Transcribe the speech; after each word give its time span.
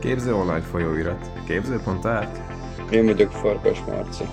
Képző 0.00 0.34
online 0.34 0.60
folyóirat. 0.60 1.30
Képző.art. 1.46 2.38
Én 2.92 3.06
vagyok 3.06 3.32
Farkas 3.32 3.78
Marci. 3.80 4.24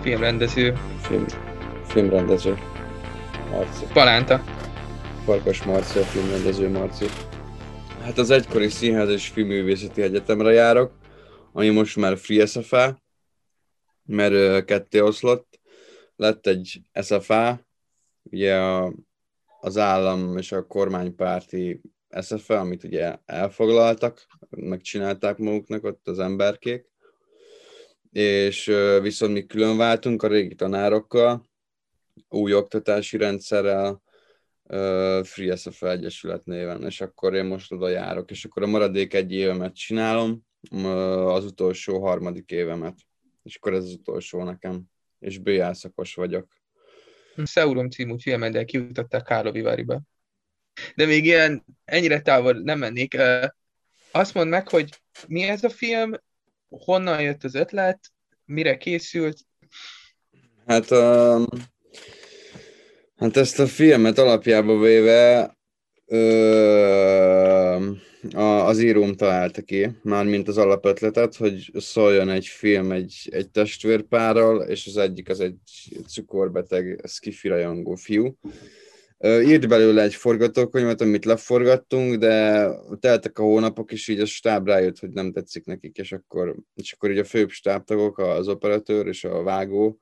Filmrendező. 0.00 0.72
Film, 1.00 1.26
filmrendező. 1.86 2.58
Marci. 3.50 3.84
Palánta. 3.92 4.44
Farkas 5.24 5.62
Marci, 5.62 5.98
a 5.98 6.02
filmrendező 6.02 6.70
Marci. 6.70 7.06
Hát 8.02 8.18
az 8.18 8.30
egykori 8.30 8.68
Színház 8.68 9.08
és 9.08 9.28
Filmművészeti 9.28 10.02
Egyetemre 10.02 10.52
járok, 10.52 10.92
ami 11.52 11.68
most 11.68 11.96
már 11.96 12.18
Free 12.18 12.46
SFA, 12.46 13.02
mert 14.02 14.64
ketté 14.64 15.00
oszlott. 15.00 15.60
Lett 16.16 16.46
egy 16.46 16.80
SFA, 17.02 17.60
ugye 18.22 18.56
a, 18.56 18.92
az 19.60 19.76
állam 19.78 20.36
és 20.36 20.52
a 20.52 20.66
kormánypárti 20.66 21.80
SFA, 22.20 22.58
amit 22.58 22.84
ugye 22.84 23.16
elfoglaltak, 23.24 24.26
megcsinálták 24.50 25.38
maguknak 25.38 25.84
ott 25.84 26.08
az 26.08 26.18
emberkék, 26.18 26.92
és 28.10 28.72
viszont 29.02 29.32
mi 29.32 29.46
külön 29.46 29.76
váltunk 29.76 30.22
a 30.22 30.28
régi 30.28 30.54
tanárokkal, 30.54 31.50
új 32.28 32.54
oktatási 32.54 33.16
rendszerrel, 33.16 34.02
Free 35.22 35.56
SFA 35.56 35.90
Egyesület 35.90 36.44
néven, 36.44 36.84
és 36.84 37.00
akkor 37.00 37.34
én 37.34 37.44
most 37.44 37.72
oda 37.72 37.88
járok, 37.88 38.30
és 38.30 38.44
akkor 38.44 38.62
a 38.62 38.66
maradék 38.66 39.14
egy 39.14 39.32
évemet 39.32 39.74
csinálom, 39.74 40.42
az 41.26 41.44
utolsó 41.44 42.00
harmadik 42.00 42.50
évemet, 42.50 42.98
és 43.42 43.56
akkor 43.56 43.72
ez 43.72 43.84
az 43.84 43.92
utolsó 43.92 44.42
nekem, 44.42 44.82
és 45.18 45.38
BA 45.38 45.74
szakos 45.74 46.14
vagyok. 46.14 46.46
Sauron 47.44 47.90
című 47.90 48.14
filmeddel 48.18 48.64
kijutották 48.64 49.22
Kárloviváriba. 49.22 50.00
De 50.94 51.06
még 51.06 51.24
ilyen, 51.24 51.64
ennyire 51.84 52.20
távol 52.20 52.52
nem 52.52 52.78
mennék. 52.78 53.16
Azt 54.10 54.34
mondd 54.34 54.48
meg, 54.48 54.68
hogy 54.68 54.88
mi 55.26 55.42
ez 55.42 55.64
a 55.64 55.70
film, 55.70 56.12
honnan 56.68 57.20
jött 57.20 57.44
az 57.44 57.54
ötlet, 57.54 58.00
mire 58.44 58.76
készült, 58.76 59.38
Hát, 60.66 60.90
um, 60.90 61.46
hát 63.16 63.36
ezt 63.36 63.58
a 63.58 63.66
filmet 63.66 64.18
alapjába 64.18 64.78
véve 64.78 65.56
ö, 66.06 67.90
a, 68.32 68.66
az 68.66 68.80
íróm 68.80 69.14
találta 69.14 69.62
ki, 69.62 69.90
mármint 70.02 70.48
az 70.48 70.58
alapötletet, 70.58 71.36
hogy 71.36 71.70
szóljon 71.74 72.30
egy 72.30 72.46
film 72.46 72.92
egy, 72.92 73.28
egy 73.30 73.50
testvérpárral, 73.50 74.62
és 74.62 74.86
az 74.86 74.96
egyik 74.96 75.28
az 75.28 75.40
egy 75.40 75.56
cukorbeteg, 76.06 77.00
skifi 77.06 77.48
rajongó 77.48 77.94
fiú. 77.94 78.36
Ö, 79.24 79.40
írt 79.40 79.68
belőle 79.68 80.02
egy 80.02 80.14
forgatókönyvet, 80.14 81.00
amit 81.00 81.24
leforgattunk, 81.24 82.14
de 82.14 82.68
teltek 83.00 83.38
a 83.38 83.42
hónapok, 83.42 83.92
és 83.92 84.08
így 84.08 84.20
a 84.20 84.26
stáb 84.26 84.66
rájött, 84.66 84.98
hogy 84.98 85.10
nem 85.10 85.32
tetszik 85.32 85.64
nekik, 85.64 85.96
és 85.96 86.12
akkor, 86.12 86.56
és 86.74 86.92
akkor 86.92 87.10
így 87.10 87.18
a 87.18 87.24
főbb 87.24 87.50
stábtagok, 87.50 88.18
az 88.18 88.48
operatőr 88.48 89.06
és 89.06 89.24
a 89.24 89.42
vágó, 89.42 89.98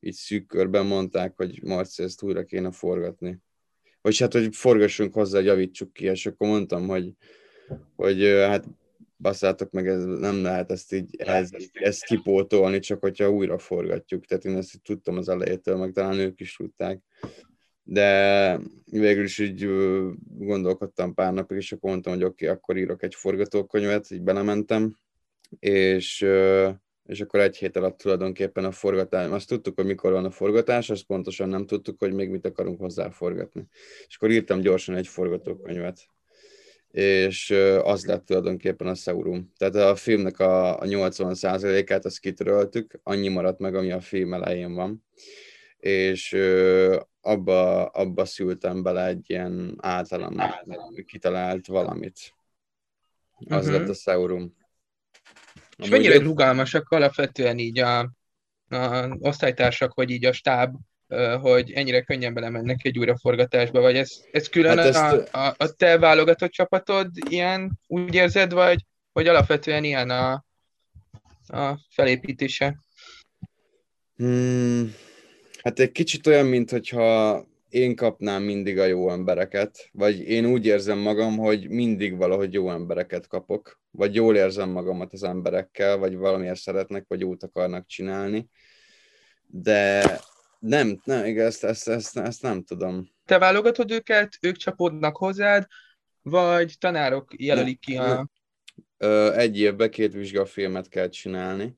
így 0.00 0.12
szűk 0.14 0.46
körben 0.46 0.86
mondták, 0.86 1.32
hogy 1.36 1.62
Marci, 1.62 2.02
ezt 2.02 2.22
újra 2.22 2.44
kéne 2.44 2.70
forgatni. 2.70 3.38
Vagy 4.00 4.18
hát, 4.18 4.32
hogy 4.32 4.56
forgassunk 4.56 5.14
hozzá, 5.14 5.40
javítsuk 5.40 5.92
ki, 5.92 6.04
és 6.04 6.26
akkor 6.26 6.48
mondtam, 6.48 6.88
hogy, 6.88 7.12
hogy 7.96 8.22
hát 8.24 8.64
basszátok 9.16 9.70
meg, 9.70 9.88
ez 9.88 10.04
nem 10.04 10.42
lehet 10.42 10.70
ezt 10.70 10.92
így 10.92 11.14
ez, 11.18 11.50
ezt 11.72 12.04
kipótolni, 12.04 12.78
csak 12.78 13.00
hogyha 13.00 13.30
újra 13.30 13.58
forgatjuk. 13.58 14.26
Tehát 14.26 14.44
én 14.44 14.56
ezt 14.56 14.74
így 14.74 14.82
tudtam 14.82 15.16
az 15.16 15.28
elejétől, 15.28 15.76
meg 15.76 15.92
talán 15.92 16.18
ők 16.18 16.40
is 16.40 16.56
tudták. 16.56 17.00
De 17.82 18.58
végül 18.84 19.24
is 19.24 19.38
így 19.38 19.68
gondolkodtam 20.38 21.14
pár 21.14 21.32
napig, 21.32 21.56
és 21.56 21.72
akkor 21.72 21.90
mondtam, 21.90 22.12
hogy 22.12 22.24
oké, 22.24 22.44
okay, 22.44 22.56
akkor 22.56 22.76
írok 22.76 23.02
egy 23.02 23.14
forgatókönyvet, 23.14 24.10
így 24.10 24.22
belementem, 24.22 24.98
és 25.58 26.26
és 27.06 27.20
akkor 27.20 27.40
egy 27.40 27.56
hét 27.56 27.76
alatt 27.76 27.98
tulajdonképpen 27.98 28.64
a 28.64 28.70
forgatás, 28.70 29.30
azt 29.30 29.48
tudtuk, 29.48 29.74
hogy 29.74 29.84
mikor 29.84 30.12
van 30.12 30.24
a 30.24 30.30
forgatás, 30.30 30.90
azt 30.90 31.06
pontosan 31.06 31.48
nem 31.48 31.66
tudtuk, 31.66 31.98
hogy 31.98 32.12
még 32.12 32.30
mit 32.30 32.46
akarunk 32.46 32.80
hozzá 32.80 33.10
forgatni. 33.10 33.66
És 34.06 34.16
akkor 34.16 34.30
írtam 34.30 34.60
gyorsan 34.60 34.94
egy 34.96 35.06
forgatókönyvet, 35.06 36.06
és 36.90 37.50
az 37.82 38.04
lett 38.06 38.26
tulajdonképpen 38.26 38.86
a 38.86 38.94
Saurum. 38.94 39.52
Tehát 39.56 39.74
a 39.74 39.94
filmnek 39.96 40.38
a, 40.38 40.78
a 40.80 40.84
80%-át 40.84 42.04
azt 42.04 42.18
kitöröltük, 42.18 43.00
annyi 43.02 43.28
maradt 43.28 43.58
meg, 43.58 43.74
ami 43.74 43.92
a 43.92 44.00
film 44.00 44.34
elején 44.34 44.74
van, 44.74 45.04
és 45.78 46.36
abba, 47.24 47.86
abba 47.86 48.24
szültem 48.24 48.82
bele 48.82 49.06
egy 49.06 49.30
ilyen 49.30 49.76
általam 49.80 50.36
kitalált 51.06 51.66
valamit. 51.66 52.34
Az 53.48 53.64
Mhm. 53.66 53.74
lett 53.74 53.88
a 53.88 53.94
Saurum. 53.94 54.56
és 55.76 55.88
mennyire 55.88 56.14
egy- 56.14 56.22
rugalmasak 56.22 56.88
alapvetően 56.90 57.58
így 57.58 57.78
a, 57.78 57.98
a 58.68 59.08
osztálytársak, 59.20 59.94
vagy 59.94 60.10
így 60.10 60.24
a 60.24 60.32
stáb, 60.32 60.74
hogy 61.40 61.72
ennyire 61.72 62.02
könnyen 62.02 62.34
belemennek 62.34 62.84
egy 62.84 62.98
újraforgatásba, 62.98 63.80
vagy 63.80 63.96
ez, 63.96 64.12
ez 64.32 64.48
külön 64.48 64.78
Hát 64.78 64.94
hát 64.94 65.12
ezt- 65.14 65.34
a, 65.34 65.46
a, 65.46 65.54
a 65.58 65.72
te 65.72 65.98
válogatott 65.98 66.50
csapatod 66.50 67.10
ilyen, 67.28 67.78
úgy 67.86 68.14
érzed, 68.14 68.52
vagy, 68.52 68.84
vagy 69.12 69.26
alapvetően 69.28 69.84
ilyen 69.84 70.10
a, 70.10 70.44
a 71.46 71.78
felépítése? 71.88 72.78
Hmm, 74.16 74.94
hát 75.62 75.78
egy 75.78 75.92
kicsit 75.92 76.26
olyan, 76.26 76.46
mint 76.46 76.70
hogyha 76.70 77.44
én 77.68 77.96
kapnám 77.96 78.42
mindig 78.42 78.78
a 78.78 78.84
jó 78.84 79.10
embereket, 79.10 79.88
vagy 79.92 80.20
én 80.20 80.46
úgy 80.46 80.66
érzem 80.66 80.98
magam, 80.98 81.36
hogy 81.36 81.68
mindig 81.68 82.16
valahogy 82.16 82.52
jó 82.52 82.70
embereket 82.70 83.26
kapok, 83.26 83.80
vagy 83.90 84.14
jól 84.14 84.36
érzem 84.36 84.70
magamat 84.70 85.12
az 85.12 85.22
emberekkel, 85.22 85.96
vagy 85.96 86.16
valamiért 86.16 86.60
szeretnek, 86.60 87.04
vagy 87.08 87.20
jót 87.20 87.42
akarnak 87.42 87.86
csinálni, 87.86 88.48
de 89.46 90.02
nem, 90.58 91.00
nem, 91.04 91.24
igaz, 91.24 91.44
ezt, 91.44 91.64
ezt, 91.64 91.88
ezt, 91.88 92.16
ezt 92.16 92.42
nem 92.42 92.62
tudom. 92.62 93.08
Te 93.24 93.38
válogatod 93.38 93.90
őket, 93.90 94.38
ők 94.40 94.56
csapódnak 94.56 95.16
hozzád, 95.16 95.66
vagy 96.22 96.74
tanárok 96.78 97.32
jelölik 97.36 97.80
ki 97.80 97.96
a... 97.96 98.28
egy 99.36 99.58
évben 99.58 99.90
két 99.90 100.12
vizsgafilmet 100.12 100.88
kell 100.88 101.08
csinálni, 101.08 101.76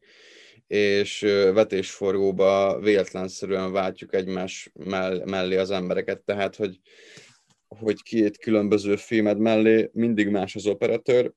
és 0.67 1.21
vetésforgóba 1.53 2.81
véletlenszerűen 2.81 3.73
váltjuk 3.73 4.15
egymás 4.15 4.71
mell- 4.73 5.25
mellé 5.25 5.57
az 5.57 5.71
embereket, 5.71 6.21
tehát 6.21 6.57
hogy, 6.57 6.81
hogy 7.69 8.03
két 8.03 8.39
különböző 8.39 8.97
filmed 8.97 9.39
mellé 9.39 9.91
mindig 9.93 10.29
más 10.29 10.55
az 10.55 10.67
operatőr, 10.67 11.33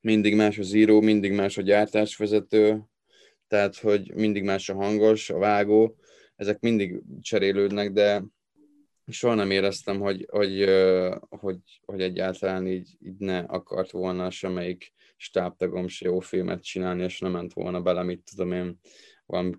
mindig 0.00 0.36
más 0.36 0.58
az 0.58 0.72
író, 0.72 1.00
mindig 1.00 1.32
más 1.32 1.58
a 1.58 1.62
gyártásvezető, 1.62 2.82
tehát 3.48 3.76
hogy 3.76 4.14
mindig 4.14 4.42
más 4.42 4.68
a 4.68 4.74
hangos, 4.74 5.30
a 5.30 5.38
vágó, 5.38 5.96
ezek 6.36 6.60
mindig 6.60 7.02
cserélődnek, 7.20 7.92
de 7.92 8.24
soha 9.06 9.34
nem 9.34 9.50
éreztem, 9.50 10.00
hogy, 10.00 10.26
hogy, 10.30 10.70
hogy, 11.28 11.58
hogy 11.84 12.00
egyáltalán 12.00 12.66
így, 12.66 12.96
így 13.00 13.18
ne 13.18 13.38
akart 13.38 13.90
volna 13.90 14.30
semmelyik 14.30 14.92
stábtagom 15.16 15.88
se 15.88 16.06
jó 16.06 16.20
filmet 16.20 16.62
csinálni, 16.62 17.02
és 17.02 17.18
nem 17.18 17.30
ment 17.30 17.52
volna 17.52 17.80
bele, 17.80 18.02
mit 18.02 18.22
tudom 18.30 18.52
én, 18.52 18.78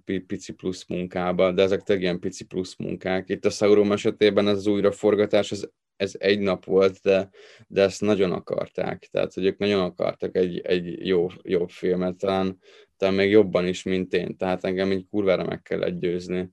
pi- 0.06 0.20
pici 0.20 0.54
plusz 0.54 0.88
munkába, 0.88 1.52
de 1.52 1.62
ezek 1.62 1.82
tényleg 1.82 2.04
ilyen 2.04 2.20
pici 2.20 2.46
plusz 2.46 2.76
munkák. 2.76 3.30
Itt 3.30 3.46
a 3.46 3.50
Sauron 3.50 3.92
esetében 3.92 4.48
ez 4.48 4.58
az 4.58 4.68
újraforgatás, 4.68 5.52
ez, 5.52 5.68
ez 5.96 6.16
egy 6.18 6.40
nap 6.40 6.66
volt, 6.66 7.00
de, 7.02 7.30
de 7.68 7.82
ezt 7.82 8.02
nagyon 8.02 8.32
akarták. 8.32 9.08
Tehát, 9.12 9.34
hogy 9.34 9.46
ők 9.46 9.58
nagyon 9.58 9.82
akartak 9.82 10.36
egy, 10.36 10.60
egy 10.60 11.08
jó, 11.08 11.28
jobb 11.42 11.70
filmet, 11.70 12.16
talán, 12.16 12.60
talán 12.98 13.16
még 13.16 13.30
jobban 13.30 13.68
is, 13.68 13.84
mint 13.84 14.14
én. 14.14 14.38
Tehát 14.38 14.64
engem 14.64 14.92
így 14.92 15.08
kurvára 15.10 15.44
meg 15.44 15.62
kellett 15.62 16.00
győzni. 16.00 16.50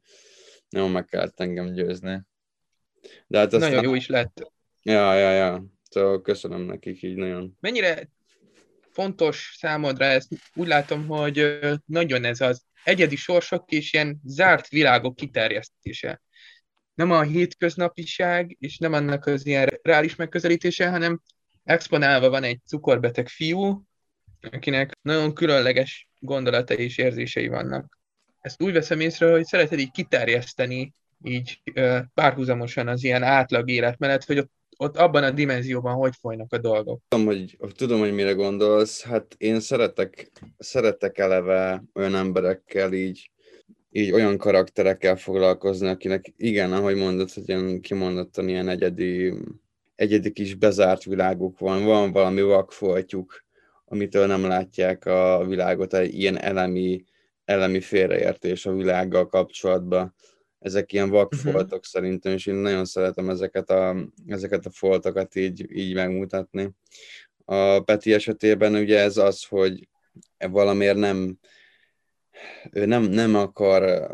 Nagyon 0.69 0.91
meg 0.91 1.05
kellett 1.05 1.41
engem 1.41 1.73
győzni. 1.73 2.21
De 3.27 3.39
hát 3.39 3.53
aztán... 3.53 3.71
Nagyon 3.71 3.85
jó 3.85 3.95
is 3.95 4.09
lett. 4.09 4.53
Ja, 4.83 5.15
ja, 5.15 5.31
ja. 5.31 5.65
Szóval 5.91 6.23
köszönöm 6.23 6.61
nekik 6.61 7.03
így 7.03 7.17
nagyon. 7.17 7.57
Mennyire 7.61 8.09
fontos 8.93 9.55
számodra 9.59 10.05
ez? 10.05 10.27
Úgy 10.55 10.67
látom, 10.67 11.07
hogy 11.07 11.59
nagyon 11.87 12.25
ez 12.25 12.41
az 12.41 12.65
egyedi 12.85 13.17
sorsok 13.17 13.71
és 13.71 13.93
ilyen 13.93 14.21
zárt 14.25 14.69
világok 14.69 15.17
kiterjesztése. 15.17 16.23
Nem 16.95 17.11
a 17.11 17.23
hétköznapiság, 17.23 18.57
és 18.61 18.79
nem 18.79 18.93
annak 18.93 19.27
az 19.27 19.47
ilyen 19.47 19.79
reális 19.83 20.17
megközelítése, 20.17 20.91
hanem 20.91 21.21
exponálva 21.65 22.29
van 22.29 22.43
egy 22.43 22.61
cukorbeteg 22.67 23.29
fiú, 23.29 23.85
akinek 24.41 24.93
nagyon 25.03 25.35
különleges 25.35 26.09
gondolatai 26.19 26.85
és 26.85 26.99
érzései 26.99 27.49
vannak. 27.49 27.99
Ezt 28.41 28.63
úgy 28.63 28.73
veszem 28.73 29.01
észre, 29.01 29.31
hogy 29.31 29.45
szereted 29.45 29.79
így 29.79 29.91
kiterjeszteni 29.91 30.95
így 31.25 31.63
párhuzamosan 32.15 32.89
az 32.89 33.05
ilyen 33.05 33.23
átlag 33.23 33.71
élet 33.71 33.99
mellett, 33.99 34.25
hogy 34.25 34.39
ott, 34.39 34.51
ott 34.77 34.97
abban 34.97 35.23
a 35.23 35.31
dimenzióban 35.31 35.95
hogy 35.95 36.15
folynak 36.21 36.53
a 36.53 36.59
dolgok. 36.59 37.01
Tudom, 37.09 37.27
hogy, 37.27 37.57
tudom, 37.77 37.99
hogy 37.99 38.13
mire 38.13 38.33
gondolsz. 38.33 39.03
Hát 39.03 39.35
én 39.39 39.61
szeretek, 39.61 40.31
szeretek 40.59 41.19
eleve 41.19 41.85
olyan 41.95 42.15
emberekkel 42.15 42.93
így, 42.93 43.31
így 43.91 44.13
olyan 44.13 44.37
karakterekkel 44.37 45.17
foglalkozni, 45.17 45.89
akinek 45.89 46.33
igen, 46.37 46.73
ahogy 46.73 46.97
mondod, 46.97 47.33
hogy 47.33 47.49
ilyen 47.49 47.81
kimondottan 47.81 48.49
ilyen 48.49 48.69
egyedi, 48.69 49.35
egyedi 49.95 50.33
kis 50.33 50.55
bezárt 50.55 51.05
világuk 51.05 51.59
van, 51.59 51.85
van 51.85 52.13
valami 52.13 52.43
vakfoltjuk, 52.43 53.45
amitől 53.85 54.27
nem 54.27 54.45
látják 54.45 55.07
a 55.07 55.45
világot, 55.49 55.95
egy 55.95 56.15
ilyen 56.15 56.39
elemi, 56.39 57.05
elemi 57.45 57.81
félreértés 57.81 58.67
a 58.67 58.73
világgal 58.73 59.27
kapcsolatban. 59.27 60.15
Ezek 60.63 60.93
ilyen 60.93 61.11
vakfoltok 61.11 61.65
uh-huh. 61.65 61.83
szerintem, 61.83 62.33
és 62.33 62.47
én 62.47 62.55
nagyon 62.55 62.85
szeretem 62.85 63.31
ezeket 63.31 63.71
a, 63.71 63.97
ezeket 64.27 64.67
a 64.67 64.71
foltokat 64.71 65.35
így, 65.35 65.77
így 65.77 65.95
megmutatni. 65.95 66.71
A 67.45 67.81
Peti 67.81 68.13
esetében 68.13 68.75
ugye 68.75 68.99
ez 68.99 69.17
az, 69.17 69.45
hogy 69.45 69.89
valamiért 70.39 70.97
nem, 70.97 71.39
ő 72.73 72.87
nem, 72.87 73.03
nem 73.03 73.35
akar 73.35 74.11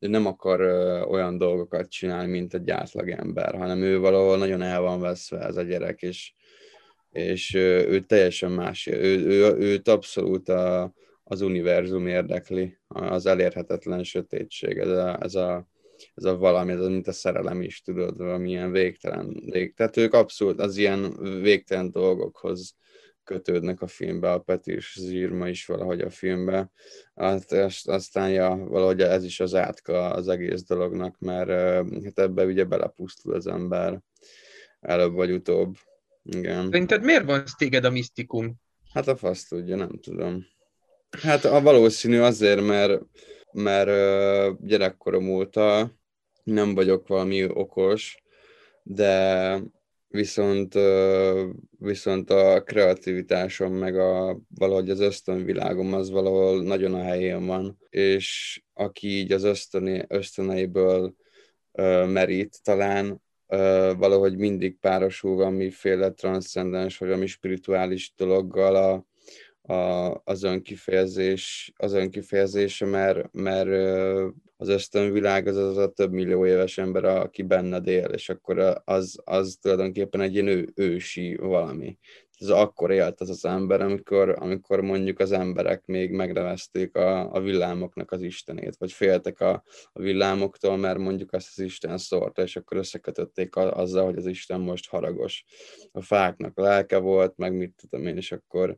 ő 0.00 0.08
nem 0.08 0.26
akar 0.26 0.60
olyan 1.08 1.38
dolgokat 1.38 1.90
csinálni, 1.90 2.30
mint 2.30 2.54
egy 2.54 2.70
átlag 2.70 3.10
ember, 3.10 3.54
hanem 3.54 3.82
ő 3.82 3.98
valahol 3.98 4.38
nagyon 4.38 4.62
el 4.62 4.80
van 4.80 5.00
veszve 5.00 5.38
ez 5.38 5.56
a 5.56 5.62
gyerek, 5.62 6.02
és, 6.02 6.32
és 7.10 7.54
ő 7.54 8.00
teljesen 8.00 8.50
más. 8.50 8.86
Ő, 8.86 9.26
ő, 9.26 9.56
őt 9.56 9.88
abszolút 9.88 10.48
a, 10.48 10.92
az 11.24 11.40
univerzum 11.40 12.06
érdekli, 12.06 12.78
az 12.88 13.26
elérhetetlen 13.26 14.04
sötétség, 14.04 14.78
ez 14.78 14.88
a, 14.88 15.18
ez 15.22 15.34
a, 15.34 15.68
ez 16.14 16.24
a 16.24 16.36
valami, 16.36 16.72
ez 16.72 16.86
mint 16.86 17.06
a 17.06 17.12
szerelem 17.12 17.62
is, 17.62 17.82
tudod, 17.82 18.16
valamilyen 18.16 18.72
végtelen. 18.72 19.42
Vég. 19.50 19.74
Tehát 19.74 19.96
ők 19.96 20.12
abszolút 20.12 20.60
az 20.60 20.76
ilyen 20.76 21.16
végtelen 21.42 21.90
dolgokhoz 21.90 22.76
kötődnek 23.24 23.82
a 23.82 23.86
filmbe, 23.86 24.32
a 24.32 24.38
Peti 24.38 24.72
és 24.72 24.96
az 24.96 25.10
írma 25.10 25.48
is 25.48 25.66
valahogy 25.66 26.00
a 26.00 26.10
filmbe. 26.10 26.70
Hát, 27.14 27.52
aztán 27.84 28.30
ja, 28.30 28.56
valahogy 28.56 29.00
ez 29.00 29.24
is 29.24 29.40
az 29.40 29.54
átka 29.54 30.10
az 30.10 30.28
egész 30.28 30.62
dolognak, 30.62 31.18
mert 31.18 31.48
hát 32.04 32.18
ebbe 32.18 32.44
ugye 32.44 32.64
belepusztul 32.64 33.34
az 33.34 33.46
ember 33.46 34.00
előbb 34.80 35.12
vagy 35.12 35.30
utóbb. 35.30 35.76
Igen. 36.22 36.64
Szerinted 36.64 37.04
miért 37.04 37.24
van 37.24 37.44
téged 37.58 37.84
a 37.84 37.90
misztikum? 37.90 38.54
Hát 38.92 39.08
a 39.08 39.16
fasz 39.16 39.44
tudja, 39.44 39.76
nem 39.76 39.98
tudom. 40.00 40.46
Hát 41.22 41.44
a 41.44 41.60
valószínű 41.60 42.18
azért, 42.18 42.66
mert, 42.66 43.02
mert 43.54 44.66
gyerekkorom 44.66 45.28
óta 45.28 45.90
nem 46.44 46.74
vagyok 46.74 47.06
valami 47.06 47.44
okos, 47.48 48.22
de 48.82 49.60
viszont, 50.08 50.78
viszont 51.78 52.30
a 52.30 52.62
kreativitásom, 52.62 53.72
meg 53.72 53.98
a, 53.98 54.38
valahogy 54.54 54.90
az 54.90 55.00
ösztönvilágom 55.00 55.92
az 55.92 56.10
valahol 56.10 56.62
nagyon 56.62 56.94
a 56.94 57.02
helyén 57.02 57.46
van, 57.46 57.78
és 57.90 58.60
aki 58.72 59.08
így 59.08 59.32
az 59.32 59.44
ösztöné, 59.44 60.04
ösztöneiből 60.08 61.14
merít, 62.06 62.62
talán 62.62 63.22
valahogy 63.96 64.36
mindig 64.36 64.78
párosul 64.78 65.36
valamiféle 65.36 66.10
transzcendens, 66.10 66.98
vagy 66.98 67.08
valami 67.08 67.26
spirituális 67.26 68.12
dologgal 68.16 68.76
a, 68.76 69.06
a, 69.66 70.20
az 70.24 70.42
önkifejezés, 70.42 71.72
az 71.76 71.92
önkifejezése, 71.92 72.86
mert, 72.86 73.32
mert 73.32 73.68
az 74.56 74.68
ösztönvilág 74.68 75.46
az 75.46 75.56
az 75.56 75.76
a 75.76 75.92
több 75.92 76.12
millió 76.12 76.46
éves 76.46 76.78
ember, 76.78 77.04
aki 77.04 77.42
benned 77.42 77.86
él, 77.86 78.04
és 78.04 78.28
akkor 78.28 78.82
az, 78.84 79.18
az 79.24 79.58
tulajdonképpen 79.60 80.20
egy 80.20 80.34
ilyen 80.34 80.46
ő, 80.46 80.72
ősi 80.74 81.34
valami. 81.34 81.98
Ez 82.38 82.48
akkor 82.48 82.90
élt 82.90 83.20
az 83.20 83.30
az 83.30 83.44
ember, 83.44 83.80
amikor, 83.80 84.36
amikor 84.38 84.80
mondjuk 84.80 85.18
az 85.18 85.32
emberek 85.32 85.86
még 85.86 86.10
megnevezték 86.10 86.96
a, 86.96 87.32
a 87.32 87.40
villámoknak 87.40 88.12
az 88.12 88.22
istenét, 88.22 88.76
vagy 88.76 88.92
féltek 88.92 89.40
a, 89.40 89.62
a 89.92 90.00
villámoktól, 90.00 90.76
mert 90.76 90.98
mondjuk 90.98 91.32
azt 91.32 91.48
az 91.56 91.64
Isten 91.64 91.98
szórta, 91.98 92.42
és 92.42 92.56
akkor 92.56 92.76
összekötötték 92.76 93.56
a, 93.56 93.76
azzal, 93.76 94.04
hogy 94.04 94.16
az 94.16 94.26
Isten 94.26 94.60
most 94.60 94.88
haragos. 94.88 95.44
A 95.92 96.02
fáknak 96.02 96.58
lelke 96.58 96.98
volt, 96.98 97.36
meg 97.36 97.52
mit 97.52 97.74
tudom 97.80 98.06
én, 98.06 98.16
és 98.16 98.32
akkor, 98.32 98.76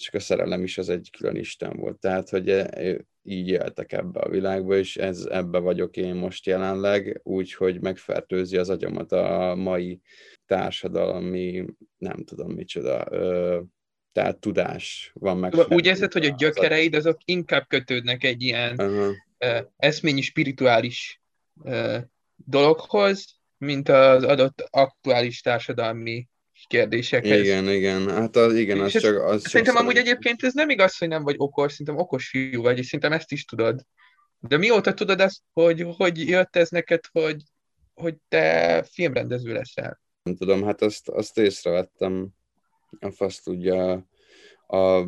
és 0.00 0.10
a 0.12 0.20
szerelem 0.20 0.62
is 0.62 0.78
az 0.78 0.88
egy 0.88 1.10
külön 1.18 1.36
Isten 1.36 1.76
volt. 1.76 1.98
Tehát, 1.98 2.28
hogy 2.28 2.48
e, 2.48 2.96
így 3.22 3.48
éltek 3.48 3.92
ebbe 3.92 4.20
a 4.20 4.28
világba, 4.28 4.76
és 4.76 4.96
ez, 4.96 5.26
ebbe 5.30 5.58
vagyok 5.58 5.96
én 5.96 6.14
most 6.14 6.46
jelenleg, 6.46 7.20
úgy, 7.22 7.54
hogy 7.54 7.80
megfertőzi 7.80 8.56
az 8.56 8.70
agyamat 8.70 9.12
a 9.12 9.54
mai 9.54 10.00
társadalmi, 10.46 11.64
nem 11.98 12.24
tudom 12.24 12.52
micsoda, 12.52 13.06
ö, 13.10 13.60
tehát 14.12 14.38
tudás 14.38 15.10
van 15.14 15.38
meg. 15.38 15.54
Úgy 15.68 15.86
érzed, 15.86 16.12
hogy 16.12 16.24
a 16.24 16.34
gyökereid 16.38 16.94
azok 16.94 17.18
inkább 17.24 17.66
kötődnek 17.68 18.24
egy 18.24 18.42
ilyen 18.42 18.74
uh-huh. 18.78 19.14
eszményi, 19.76 20.20
spirituális 20.20 21.20
dologhoz, 22.36 23.38
mint 23.58 23.88
az 23.88 24.22
adott 24.24 24.68
aktuális 24.70 25.40
társadalmi 25.40 26.28
kérdésekhez. 26.66 27.40
Igen, 27.40 27.68
igen, 27.68 28.10
hát 28.10 28.36
az, 28.36 28.54
igen, 28.54 28.80
az 28.80 28.90
csak... 28.90 29.22
Az 29.22 29.42
szerintem 29.42 29.74
csak 29.74 29.82
amúgy 29.82 29.96
egyébként 29.96 30.42
ez 30.42 30.52
nem 30.52 30.70
igaz, 30.70 30.98
hogy 30.98 31.08
nem 31.08 31.22
vagy 31.22 31.34
okos, 31.38 31.70
szerintem 31.70 31.96
okos 31.96 32.28
fiú 32.28 32.62
vagy, 32.62 32.78
és 32.78 32.84
szerintem 32.84 33.12
ezt 33.12 33.32
is 33.32 33.44
tudod. 33.44 33.80
De 34.38 34.56
mióta 34.56 34.94
tudod 34.94 35.20
azt, 35.20 35.40
hogy 35.52 35.86
hogy 35.96 36.28
jött 36.28 36.56
ez 36.56 36.68
neked, 36.68 37.00
hogy, 37.12 37.42
hogy 37.94 38.14
te 38.28 38.82
filmrendező 38.92 39.52
leszel? 39.52 40.00
Nem 40.22 40.36
tudom, 40.36 40.64
hát 40.64 40.82
azt, 40.82 41.08
azt 41.08 41.38
észrevettem, 41.38 42.28
a 43.00 43.10
fasz 43.10 43.40
tudja, 43.40 44.06
a, 44.66 44.98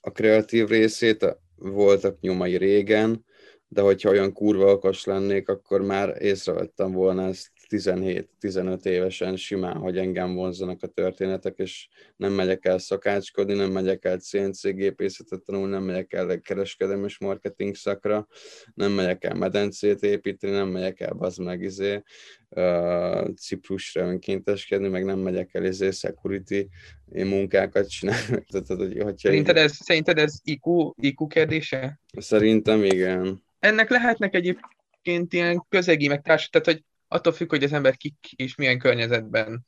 a 0.00 0.10
kreatív 0.12 0.68
részét 0.68 1.36
voltak 1.56 2.20
nyomai 2.20 2.56
régen, 2.56 3.24
de 3.68 3.80
hogyha 3.80 4.10
olyan 4.10 4.32
kurva 4.32 4.72
okos 4.72 5.04
lennék, 5.04 5.48
akkor 5.48 5.82
már 5.82 6.22
észrevettem 6.22 6.92
volna 6.92 7.26
ezt 7.26 7.50
17-15 7.68 8.84
évesen 8.84 9.36
simán, 9.36 9.76
hogy 9.76 9.98
engem 9.98 10.34
vonzanak 10.34 10.82
a 10.82 10.86
történetek, 10.86 11.58
és 11.58 11.88
nem 12.16 12.32
megyek 12.32 12.64
el 12.64 12.78
szakácskodni, 12.78 13.54
nem 13.54 13.70
megyek 13.70 14.04
el 14.04 14.18
CNC 14.18 14.74
gépészetet 14.74 15.42
tanulni, 15.42 15.70
nem 15.70 15.82
megyek 15.82 16.12
el 16.12 16.40
kereskedelmi 16.40 17.04
és 17.04 17.18
marketing 17.18 17.74
szakra, 17.74 18.26
nem 18.74 18.92
megyek 18.92 19.24
el 19.24 19.34
medencét 19.34 20.02
építeni, 20.02 20.52
nem 20.52 20.68
megyek 20.68 21.00
el 21.00 21.16
az 21.18 21.36
meg 21.36 21.62
izé, 21.62 22.02
uh, 22.48 23.34
Ciprusra 23.34 24.02
önkénteskedni, 24.02 24.88
meg 24.88 25.04
nem 25.04 25.18
megyek 25.18 25.54
el 25.54 25.64
izé 25.64 25.90
security 25.90 26.68
munkákat 27.04 27.88
csinálni. 27.88 28.44
Tehát, 28.50 28.66
hogy, 28.66 29.02
hogyha 29.02 29.28
szerinted, 29.28 29.56
ez, 29.56 29.72
szerinted 29.72 30.18
ez 30.18 30.40
IQ, 30.42 30.92
IQ 30.96 31.26
kérdése? 31.26 32.00
Szerintem 32.18 32.84
igen. 32.84 33.42
Ennek 33.58 33.90
lehetnek 33.90 34.34
egyébként 34.34 35.32
ilyen 35.32 35.64
közegi, 35.68 36.08
meg 36.08 36.22
társ, 36.22 36.48
tehát 36.48 36.66
hogy 36.66 36.84
attól 37.08 37.32
függ, 37.32 37.50
hogy 37.50 37.64
az 37.64 37.72
ember 37.72 37.96
kik 37.96 38.32
és 38.36 38.54
milyen 38.54 38.78
környezetben, 38.78 39.66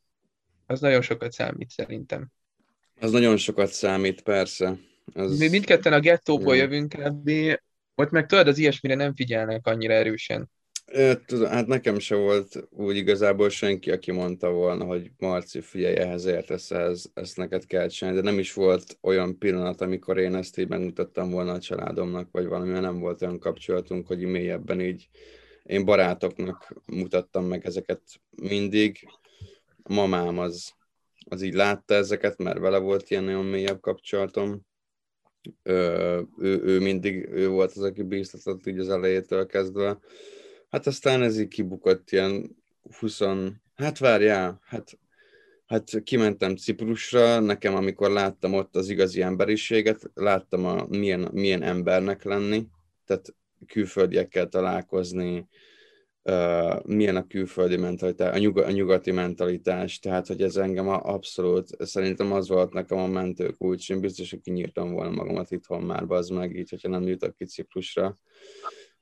az 0.66 0.80
nagyon 0.80 1.02
sokat 1.02 1.32
számít 1.32 1.70
szerintem. 1.70 2.28
Az 3.00 3.10
nagyon 3.10 3.36
sokat 3.36 3.72
számít, 3.72 4.22
persze. 4.22 4.78
Az... 5.14 5.38
Mi 5.38 5.48
mindketten 5.48 5.92
a 5.92 6.00
gettóból 6.00 6.56
ja. 6.56 6.62
jövünk 6.62 6.94
ebbé, 6.94 7.56
ott 7.94 8.10
meg 8.10 8.26
tudod, 8.26 8.48
az 8.48 8.58
ilyesmire 8.58 8.94
nem 8.94 9.14
figyelnek 9.14 9.66
annyira 9.66 9.92
erősen. 9.92 10.50
Tudom, 11.26 11.48
hát 11.48 11.66
nekem 11.66 11.98
se 11.98 12.14
volt 12.14 12.68
úgy 12.70 12.96
igazából 12.96 13.48
senki, 13.48 13.90
aki 13.90 14.12
mondta 14.12 14.50
volna, 14.50 14.84
hogy 14.84 15.10
Marci, 15.18 15.60
figyelj, 15.60 15.96
ehhez 15.96 16.24
értesz, 16.24 16.70
ez, 16.70 17.04
ezt 17.14 17.36
neked 17.36 17.66
kell 17.66 17.88
csinálni, 17.88 18.20
de 18.20 18.30
nem 18.30 18.38
is 18.38 18.52
volt 18.52 18.98
olyan 19.00 19.38
pillanat, 19.38 19.80
amikor 19.80 20.18
én 20.18 20.34
ezt 20.34 20.58
így 20.58 20.68
megmutattam 20.68 21.30
volna 21.30 21.52
a 21.52 21.58
családomnak, 21.58 22.28
vagy 22.30 22.46
valami, 22.46 22.70
mert 22.70 22.82
nem 22.82 22.98
volt 22.98 23.22
olyan 23.22 23.38
kapcsolatunk, 23.38 24.06
hogy 24.06 24.18
mélyebben 24.18 24.80
így 24.80 25.08
én 25.70 25.84
barátoknak 25.84 26.74
mutattam 26.86 27.44
meg 27.44 27.66
ezeket 27.66 28.02
mindig. 28.30 29.08
A 29.82 29.92
mamám 29.92 30.38
az, 30.38 30.72
az 31.28 31.42
így 31.42 31.54
látta 31.54 31.94
ezeket, 31.94 32.38
mert 32.38 32.58
vele 32.58 32.78
volt 32.78 33.10
ilyen 33.10 33.24
nagyon 33.24 33.44
mélyebb 33.44 33.80
kapcsolatom. 33.80 34.60
Ő, 35.62 35.74
ő, 36.38 36.62
ő 36.62 36.80
mindig, 36.80 37.28
ő 37.28 37.48
volt 37.48 37.70
az, 37.70 37.82
aki 37.82 38.02
bíztatott 38.02 38.66
így 38.66 38.78
az 38.78 38.88
elejétől 38.88 39.46
kezdve. 39.46 39.98
Hát 40.70 40.86
aztán 40.86 41.22
ez 41.22 41.38
így 41.38 41.48
kibukott 41.48 42.10
ilyen 42.10 42.56
20, 42.98 43.20
hát 43.74 43.98
várjál, 43.98 44.60
hát, 44.64 44.98
hát 45.66 46.02
kimentem 46.02 46.56
Ciprusra, 46.56 47.40
nekem 47.40 47.74
amikor 47.74 48.10
láttam 48.10 48.54
ott 48.54 48.76
az 48.76 48.88
igazi 48.88 49.22
emberiséget, 49.22 50.10
láttam 50.14 50.64
a, 50.64 50.86
milyen, 50.88 51.28
milyen 51.32 51.62
embernek 51.62 52.24
lenni, 52.24 52.66
tehát 53.04 53.34
külföldiekkel 53.66 54.48
találkozni, 54.48 55.48
milyen 56.84 57.16
a 57.16 57.26
külföldi 57.26 57.76
mentalitás, 57.76 58.34
a, 58.34 58.38
nyug, 58.38 58.58
a 58.58 58.70
nyugati 58.70 59.10
mentalitás, 59.10 59.98
tehát 59.98 60.26
hogy 60.26 60.42
ez 60.42 60.56
engem 60.56 60.88
abszolút, 60.88 61.86
szerintem 61.86 62.32
az 62.32 62.48
volt 62.48 62.72
nekem 62.72 62.98
a 62.98 63.06
mentő 63.06 63.50
kulcs, 63.50 63.90
én 63.90 64.00
biztos, 64.00 64.30
hogy 64.30 64.40
kinyírtam 64.40 64.92
volna 64.92 65.10
magamat 65.10 65.50
itthon 65.50 65.82
már, 65.82 66.04
az 66.08 66.28
meg 66.28 66.56
így, 66.56 66.70
hogyha 66.70 66.88
nem 66.88 67.02
jutok 67.02 67.36
ki 67.36 67.44
Ciprusra. 67.44 68.18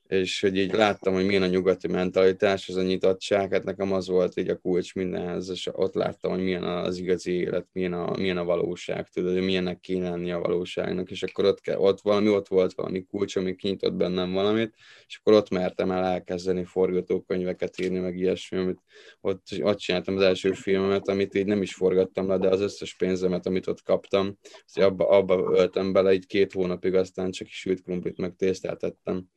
És 0.08 0.40
hogy 0.40 0.56
így 0.56 0.72
láttam, 0.72 1.14
hogy 1.14 1.26
milyen 1.26 1.42
a 1.42 1.46
nyugati 1.46 1.88
mentalitás, 1.88 2.68
az 2.68 2.76
a 2.76 2.82
nyitottság, 2.82 3.52
hát 3.52 3.64
nekem 3.64 3.92
az 3.92 4.08
volt 4.08 4.36
így 4.38 4.48
a 4.48 4.56
kulcs 4.56 4.94
mindenhez, 4.94 5.50
és 5.50 5.68
ott 5.72 5.94
láttam, 5.94 6.30
hogy 6.30 6.42
milyen 6.42 6.62
az 6.62 6.98
igazi 6.98 7.32
élet, 7.32 7.66
milyen 7.72 7.92
a, 7.92 8.16
milyen 8.16 8.36
a 8.36 8.44
valóság, 8.44 9.08
tudod, 9.08 9.32
hogy 9.32 9.42
milyennek 9.42 9.80
kéne 9.80 10.10
lenni 10.10 10.32
a 10.32 10.38
valóságnak, 10.38 11.10
és 11.10 11.22
akkor 11.22 11.44
ott, 11.44 11.60
ott 11.76 12.00
valami, 12.00 12.28
ott 12.28 12.48
volt 12.48 12.74
valami 12.74 13.04
kulcs, 13.04 13.36
ami 13.36 13.54
kinyitott 13.54 13.94
bennem 13.94 14.32
valamit, 14.32 14.74
és 15.06 15.18
akkor 15.18 15.32
ott 15.32 15.50
mertem 15.50 15.90
el 15.90 16.04
elkezdeni 16.04 16.64
forgatókönyveket 16.64 17.80
írni, 17.80 17.98
meg 17.98 18.16
ilyesmi, 18.16 18.58
amit 18.58 18.78
ott, 19.20 19.42
ott 19.60 19.78
csináltam 19.78 20.16
az 20.16 20.22
első 20.22 20.52
filmemet, 20.52 21.08
amit 21.08 21.34
így 21.34 21.46
nem 21.46 21.62
is 21.62 21.74
forgattam 21.74 22.28
le, 22.28 22.38
de 22.38 22.48
az 22.48 22.60
összes 22.60 22.96
pénzemet, 22.96 23.46
amit 23.46 23.66
ott 23.66 23.82
kaptam, 23.82 24.38
abba, 24.74 25.08
abba 25.08 25.50
öltem 25.52 25.92
bele 25.92 26.12
így 26.12 26.26
két 26.26 26.52
hónapig, 26.52 26.94
aztán 26.94 27.30
csak 27.30 27.48
is 27.48 27.58
sült 27.58 27.82
krumplit 27.82 28.18
meg 28.18 28.34
tésztát 28.36 28.82
ettem 28.82 29.28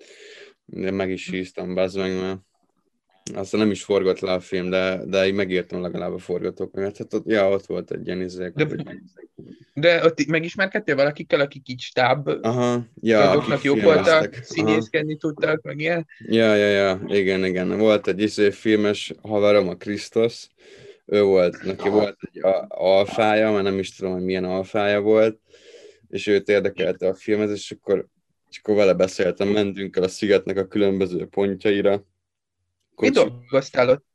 de 0.66 0.92
meg 0.92 1.12
is 1.12 1.30
híztam, 1.30 1.74
bazd 1.74 1.98
meg, 1.98 2.20
mert 2.20 2.40
aztán 3.36 3.60
nem 3.60 3.72
is 3.72 3.84
forgott 3.84 4.20
le 4.20 4.32
a 4.32 4.40
film, 4.40 4.70
de, 4.70 5.02
de 5.06 5.28
így 5.28 5.34
megírtam 5.34 5.82
legalább 5.82 6.14
a 6.14 6.18
forgatókönyvet. 6.18 6.98
Hát 6.98 7.14
ott, 7.14 7.28
ja, 7.28 7.50
ott 7.50 7.66
volt 7.66 7.92
egy 7.92 8.06
ilyen 8.06 8.22
izék. 8.22 8.54
De, 8.54 8.68
de 9.74 10.06
ott 10.06 10.26
megismerkedtél 10.26 10.96
valakikkel, 10.96 11.40
akik 11.40 11.70
így 11.70 11.80
stáb 11.80 12.28
Aha, 12.42 12.86
ja, 13.02 13.30
akik 13.32 13.62
jók 13.62 13.82
voltak, 13.82 14.34
színészkedni 14.34 15.18
tudtak, 15.18 15.62
meg 15.62 15.80
ilyen? 15.80 16.08
Ja, 16.20 16.56
ja, 16.56 16.68
ja, 16.68 17.02
igen, 17.08 17.46
igen. 17.46 17.78
Volt 17.78 18.08
egy 18.08 18.22
izé 18.22 18.52
filmes 18.52 19.14
haverom, 19.22 19.68
a 19.68 19.76
Krisztus, 19.76 20.50
ő 21.06 21.22
volt, 21.22 21.64
neki 21.64 21.90
volt 21.90 22.18
egy 22.32 22.42
alfája, 22.68 23.52
mert 23.52 23.64
nem 23.64 23.80
is 23.80 23.96
tudom, 23.96 24.14
hogy 24.14 24.24
milyen 24.24 24.44
alfája 24.44 25.02
volt, 25.02 25.40
és 26.10 26.28
őt 26.28 26.50
érdekelte 26.50 27.08
a 27.08 27.14
filmet, 27.14 27.50
és 27.50 27.72
akkor 27.72 28.08
és 28.52 28.58
akkor 28.58 28.76
vele 28.76 28.94
beszéltem, 28.94 29.48
mentünk 29.48 29.96
el 29.96 30.04
a 30.04 30.08
szigetnek 30.08 30.58
a 30.58 30.68
különböző 30.68 31.26
pontjaira. 31.26 32.06
Kocsi... 32.96 33.10
Mi 33.10 33.16
dolgoztál 33.16 33.90
ott? 33.90 34.06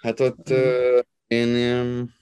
Hát 0.00 0.20
ott 0.20 0.50
uh, 0.50 1.00
én 1.26 1.48
um, 1.48 2.14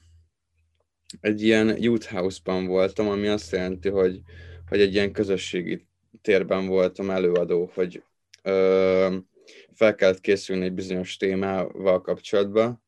egy 1.21 1.43
ilyen 1.43 1.77
youth 1.83 2.07
house-ban 2.07 2.67
voltam, 2.67 3.09
ami 3.09 3.27
azt 3.27 3.53
jelenti, 3.53 3.89
hogy, 3.89 4.21
hogy 4.69 4.81
egy 4.81 4.95
ilyen 4.95 5.13
közösségi 5.13 5.87
térben 6.23 6.67
voltam 6.67 7.11
előadó, 7.11 7.71
hogy 7.75 8.03
uh, 8.45 9.15
fel 9.73 9.95
kellett 9.95 10.21
készülni 10.21 10.65
egy 10.65 10.73
bizonyos 10.73 11.17
témával 11.17 12.01
kapcsolatban, 12.01 12.83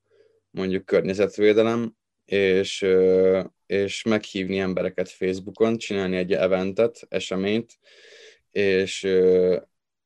mondjuk 0.51 0.85
környezetvédelem, 0.85 1.97
és, 2.25 2.87
és 3.67 4.03
meghívni 4.03 4.59
embereket 4.59 5.09
Facebookon, 5.09 5.79
csinálni 5.79 6.17
egy 6.17 6.33
eventet, 6.33 7.07
eseményt, 7.09 7.79
és 8.57 9.09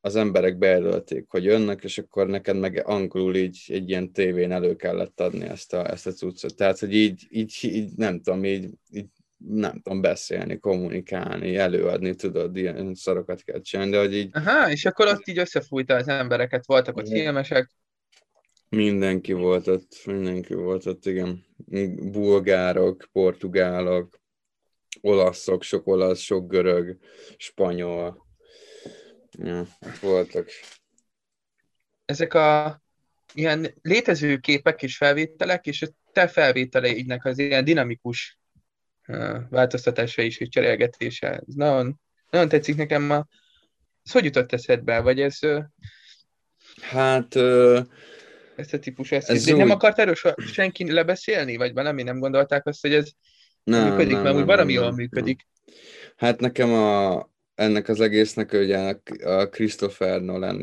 az 0.01 0.15
emberek 0.15 0.57
bejelölték, 0.57 1.25
hogy 1.29 1.43
jönnek, 1.43 1.83
és 1.83 1.97
akkor 1.97 2.27
neked 2.27 2.57
meg 2.57 2.81
angolul 2.85 3.35
így 3.35 3.63
egy 3.67 3.89
ilyen 3.89 4.11
tévén 4.11 4.51
elő 4.51 4.75
kellett 4.75 5.19
adni 5.19 5.45
ezt 5.45 5.73
a, 5.73 5.91
ezt 5.91 6.07
a 6.07 6.11
cuccot. 6.11 6.55
Tehát, 6.55 6.79
hogy 6.79 6.93
így, 6.95 7.27
így, 7.29 7.57
így 7.61 7.91
nem 7.95 8.21
tudom, 8.21 8.45
így, 8.45 8.69
így 8.91 9.07
nem 9.37 9.81
tudom 9.81 10.01
beszélni, 10.01 10.59
kommunikálni, 10.59 11.55
előadni, 11.55 12.15
tudod, 12.15 12.57
ilyen 12.57 12.95
szarokat 12.95 13.41
kell 13.41 13.61
csinálni, 13.61 13.91
de 13.91 13.99
hogy 13.99 14.15
így... 14.15 14.29
Aha, 14.31 14.71
és 14.71 14.85
akkor 14.85 15.07
ott 15.07 15.27
így 15.27 15.37
összefújta 15.37 15.95
az 15.95 16.07
embereket, 16.07 16.65
voltak 16.65 16.97
ott 16.97 17.07
filmesek? 17.07 17.71
Mindenki 18.69 19.33
volt 19.33 19.67
ott, 19.67 20.01
mindenki 20.05 20.53
volt 20.53 20.85
ott, 20.85 21.05
igen. 21.05 21.45
Bulgárok, 22.11 23.07
portugálok, 23.11 24.19
olaszok, 25.01 25.63
sok 25.63 25.87
olasz, 25.87 26.19
sok 26.19 26.47
görög, 26.47 26.97
spanyol, 27.37 28.29
Ja, 29.37 29.67
voltak. 30.01 30.49
Ezek 32.05 32.33
a 32.33 32.81
ilyen 33.33 33.73
létező 33.81 34.37
képek 34.37 34.83
és 34.83 34.97
felvételek, 34.97 35.65
és 35.65 35.81
a 35.81 35.87
te 36.11 36.27
felvételeidnek 36.27 37.25
az 37.25 37.39
ilyen 37.39 37.63
dinamikus 37.63 38.39
változtatása 39.49 40.21
is, 40.21 40.37
és 40.37 40.49
cserélgetése. 40.49 41.29
Ez 41.29 41.53
nagyon, 41.55 41.99
nagyon 42.29 42.49
tetszik 42.49 42.75
nekem 42.75 43.03
ma. 43.03 43.27
Ez 44.03 44.11
hogy 44.11 44.23
jutott 44.23 44.51
eszedbe? 44.51 44.99
Vagy 44.99 45.21
ez... 45.21 45.39
Hát... 46.81 47.35
Uh, 47.35 47.79
ezt 48.55 48.73
a 48.73 48.79
típus 48.79 49.11
eszköz. 49.11 49.35
Ez 49.35 49.55
nem 49.55 49.65
úgy... 49.65 49.71
akart 49.71 49.99
erről 49.99 50.15
senki 50.37 50.91
lebeszélni? 50.91 51.55
Vagy 51.55 51.73
valami 51.73 52.03
nem 52.03 52.19
gondolták 52.19 52.65
azt, 52.65 52.81
hogy 52.81 52.93
ez 52.93 53.09
nem, 53.63 53.89
működik? 53.89 54.13
Nem, 54.13 54.23
mert 54.23 54.35
úgy 54.35 54.45
valami 54.45 54.73
jól 54.73 54.91
működik. 54.91 55.47
Hát 56.15 56.39
nekem 56.39 56.73
a, 56.73 57.30
ennek 57.61 57.87
az 57.87 58.01
egésznek 58.01 58.53
ugye 58.53 58.95
a 59.23 59.49
Christopher 59.49 60.21
Nolan 60.21 60.61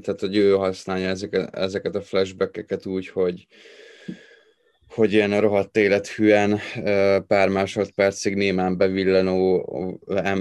tehát 0.00 0.20
hogy 0.20 0.36
ő 0.36 0.52
használja 0.52 1.08
ezeket, 1.08 1.54
ezeket 1.54 1.94
a 1.94 2.00
flashbackeket 2.00 2.86
úgy, 2.86 3.08
hogy, 3.08 3.46
hogy 4.94 5.12
ilyen 5.12 5.40
rohadt 5.40 5.76
élethűen 5.76 6.58
pár 7.26 7.48
másodpercig 7.48 8.34
némán 8.34 8.76
bevillanó, 8.76 9.68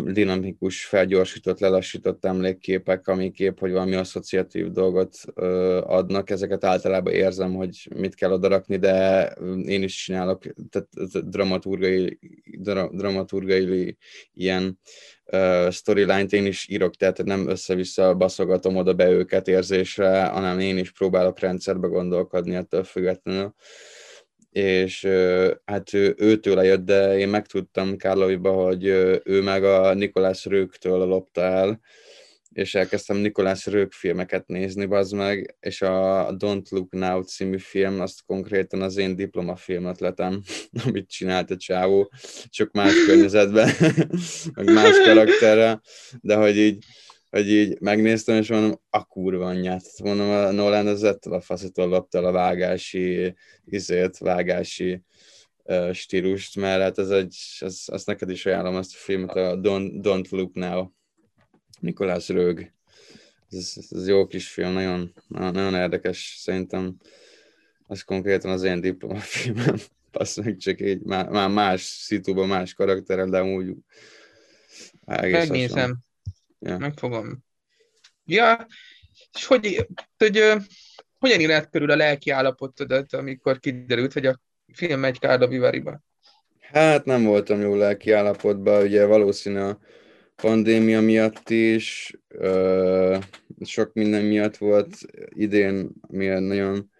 dinamikus, 0.05 0.85
felgyorsított, 0.85 1.59
lelassított 1.59 2.25
emlékképek, 2.25 3.07
ami 3.07 3.31
kép, 3.31 3.59
hogy 3.59 3.71
valami 3.71 3.95
asszociatív 3.95 4.71
dolgot 4.71 5.15
adnak. 5.83 6.29
Ezeket 6.29 6.63
általában 6.63 7.13
érzem, 7.13 7.53
hogy 7.53 7.87
mit 7.95 8.15
kell 8.15 8.31
odarakni, 8.31 8.77
de 8.77 9.25
én 9.65 9.83
is 9.83 9.95
csinálok 10.03 10.43
tehát 10.69 11.29
dramaturgai, 11.29 12.19
dramaturgai 12.91 13.97
ilyen 14.33 14.79
storyline-t 15.69 16.33
én 16.33 16.45
is 16.45 16.67
írok, 16.69 16.95
tehát 16.95 17.23
nem 17.23 17.49
össze-vissza 17.49 18.13
baszogatom 18.13 18.75
oda 18.75 18.93
be 18.93 19.09
őket 19.09 19.47
érzésre, 19.47 20.23
hanem 20.23 20.59
én 20.59 20.77
is 20.77 20.91
próbálok 20.91 21.39
rendszerbe 21.39 21.87
gondolkodni 21.87 22.55
ettől 22.55 22.83
függetlenül 22.83 23.53
és 24.53 25.07
hát 25.65 25.93
ő, 25.93 26.15
őtől 26.17 26.63
jött, 26.63 26.85
de 26.85 27.17
én 27.17 27.27
megtudtam 27.27 27.97
Kárloviba, 27.97 28.51
hogy 28.51 28.85
ő 29.23 29.41
meg 29.41 29.63
a 29.63 29.93
Nikolás 29.93 30.45
Rőktől 30.45 31.05
lopta 31.05 31.41
el, 31.41 31.79
és 32.49 32.75
elkezdtem 32.75 33.17
Nikolás 33.17 33.65
Rők 33.65 33.91
filmeket 33.91 34.47
nézni, 34.47 34.85
bazd 34.85 35.15
meg, 35.15 35.55
és 35.59 35.81
a 35.81 36.35
Don't 36.37 36.69
Look 36.69 36.91
Now 36.91 37.21
című 37.21 37.57
film, 37.57 38.01
azt 38.01 38.25
konkrétan 38.25 38.81
az 38.81 38.97
én 38.97 39.15
diplomafilm 39.15 39.85
ötletem, 39.85 40.41
amit 40.85 41.09
csinált 41.09 41.51
a 41.51 41.57
csávó, 41.57 42.11
csak 42.49 42.71
más 42.71 42.93
környezetben, 43.05 43.69
meg 44.55 44.73
más 44.73 44.99
karakterrel, 45.05 45.81
de 46.21 46.35
hogy 46.35 46.57
így 46.57 46.85
hogy 47.33 47.51
így 47.51 47.79
megnéztem, 47.79 48.35
és 48.35 48.49
mondom, 48.49 48.79
a 48.89 49.05
kurva 49.05 49.45
anyját. 49.45 49.85
Mondom, 50.03 50.29
a 50.29 50.51
Nolan 50.51 50.87
az 50.87 51.03
ettől 51.03 51.33
a 51.33 51.41
faszitól 51.41 51.87
lopta 51.87 52.19
a 52.19 52.31
vágási, 52.31 53.35
izért, 53.65 54.17
vágási 54.17 55.01
uh, 55.63 55.93
stílust, 55.93 56.55
mert 56.55 56.81
hát 56.81 56.97
ez 56.97 57.09
egy, 57.09 57.35
az, 57.59 57.83
azt 57.91 58.05
neked 58.05 58.29
is 58.29 58.45
ajánlom, 58.45 58.75
azt 58.75 58.93
a 58.93 58.97
filmet, 58.97 59.35
a 59.35 59.59
Don't, 59.59 59.91
Don't 60.01 60.29
Look 60.29 60.53
Now, 60.53 60.91
Nikolás 61.79 62.29
Rög. 62.29 62.71
Ez, 63.49 63.73
ez 63.89 64.07
jó 64.07 64.27
kis 64.27 64.47
film, 64.47 64.71
nagyon, 64.71 65.13
nagyon 65.27 65.73
érdekes, 65.73 66.35
szerintem 66.39 66.97
az 67.87 68.01
konkrétan 68.01 68.51
az 68.51 68.63
én 68.63 68.81
diplomafilmem. 68.81 69.75
Azt 70.11 70.43
meg 70.43 70.57
csak 70.57 70.81
így, 70.81 71.01
már, 71.01 71.49
más 71.49 71.81
szitúban, 71.81 72.47
más 72.47 72.73
karakterrel, 72.73 73.29
de 73.29 73.43
úgy 73.43 73.75
Megnézem. 75.05 76.03
Ja. 76.63 76.77
Megfogom. 76.77 77.43
Ja, 78.25 78.67
és 79.33 79.45
hogy, 79.45 79.87
hogy, 80.17 80.37
hogy 80.37 80.61
hogyan 81.19 81.39
élet 81.39 81.69
körül 81.69 81.91
a 81.91 81.95
lelki 81.95 82.29
állapotodat, 82.29 83.13
amikor 83.13 83.59
kiderült, 83.59 84.13
hogy 84.13 84.25
a 84.25 84.39
film 84.73 84.99
megy 84.99 85.19
Kárda 85.19 85.47
Vivariba? 85.47 86.01
Hát 86.59 87.05
nem 87.05 87.23
voltam 87.23 87.61
jó 87.61 87.75
lelki 87.75 88.11
állapotban, 88.11 88.83
ugye 88.83 89.05
valószínű 89.05 89.59
a 89.59 89.79
pandémia 90.35 91.01
miatt 91.01 91.49
is, 91.49 92.13
sok 93.61 93.93
minden 93.93 94.23
miatt 94.23 94.57
volt 94.57 94.97
idén, 95.29 95.91
miért 96.07 96.39
nagyon, 96.39 96.91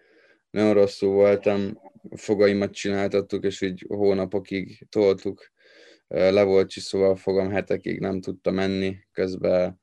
nagyon 0.50 0.74
rosszul 0.74 1.12
voltam, 1.12 1.80
fogaimat 2.16 2.74
csináltattuk, 2.74 3.44
és 3.44 3.60
így 3.60 3.84
hónapokig 3.88 4.86
toltuk 4.88 5.52
le 6.08 6.42
volt 6.42 6.68
csiszolva 6.68 7.10
a 7.10 7.16
fogam 7.16 7.50
hetekig, 7.50 8.00
nem 8.00 8.20
tudta 8.20 8.50
menni, 8.50 8.96
közben 9.12 9.80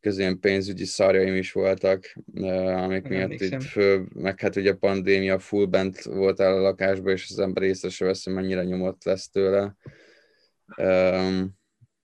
közén 0.00 0.40
pénzügyi 0.40 0.84
szarjaim 0.84 1.34
is 1.34 1.52
voltak, 1.52 2.12
amik 2.34 3.02
nem 3.02 3.12
miatt 3.12 3.40
itt 3.40 3.62
fő, 3.62 4.06
meg 4.14 4.40
hát 4.40 4.56
ugye 4.56 4.70
a 4.70 4.76
pandémia 4.76 5.38
full 5.38 5.66
bent 5.66 6.02
volt 6.02 6.40
el 6.40 6.52
a 6.52 6.60
lakásba, 6.60 7.10
és 7.10 7.26
az 7.30 7.38
ember 7.38 7.62
észre 7.62 7.88
se 7.88 8.04
veszi, 8.04 8.30
mennyire 8.30 8.64
nyomott 8.64 9.04
lesz 9.04 9.30
tőle. 9.30 9.76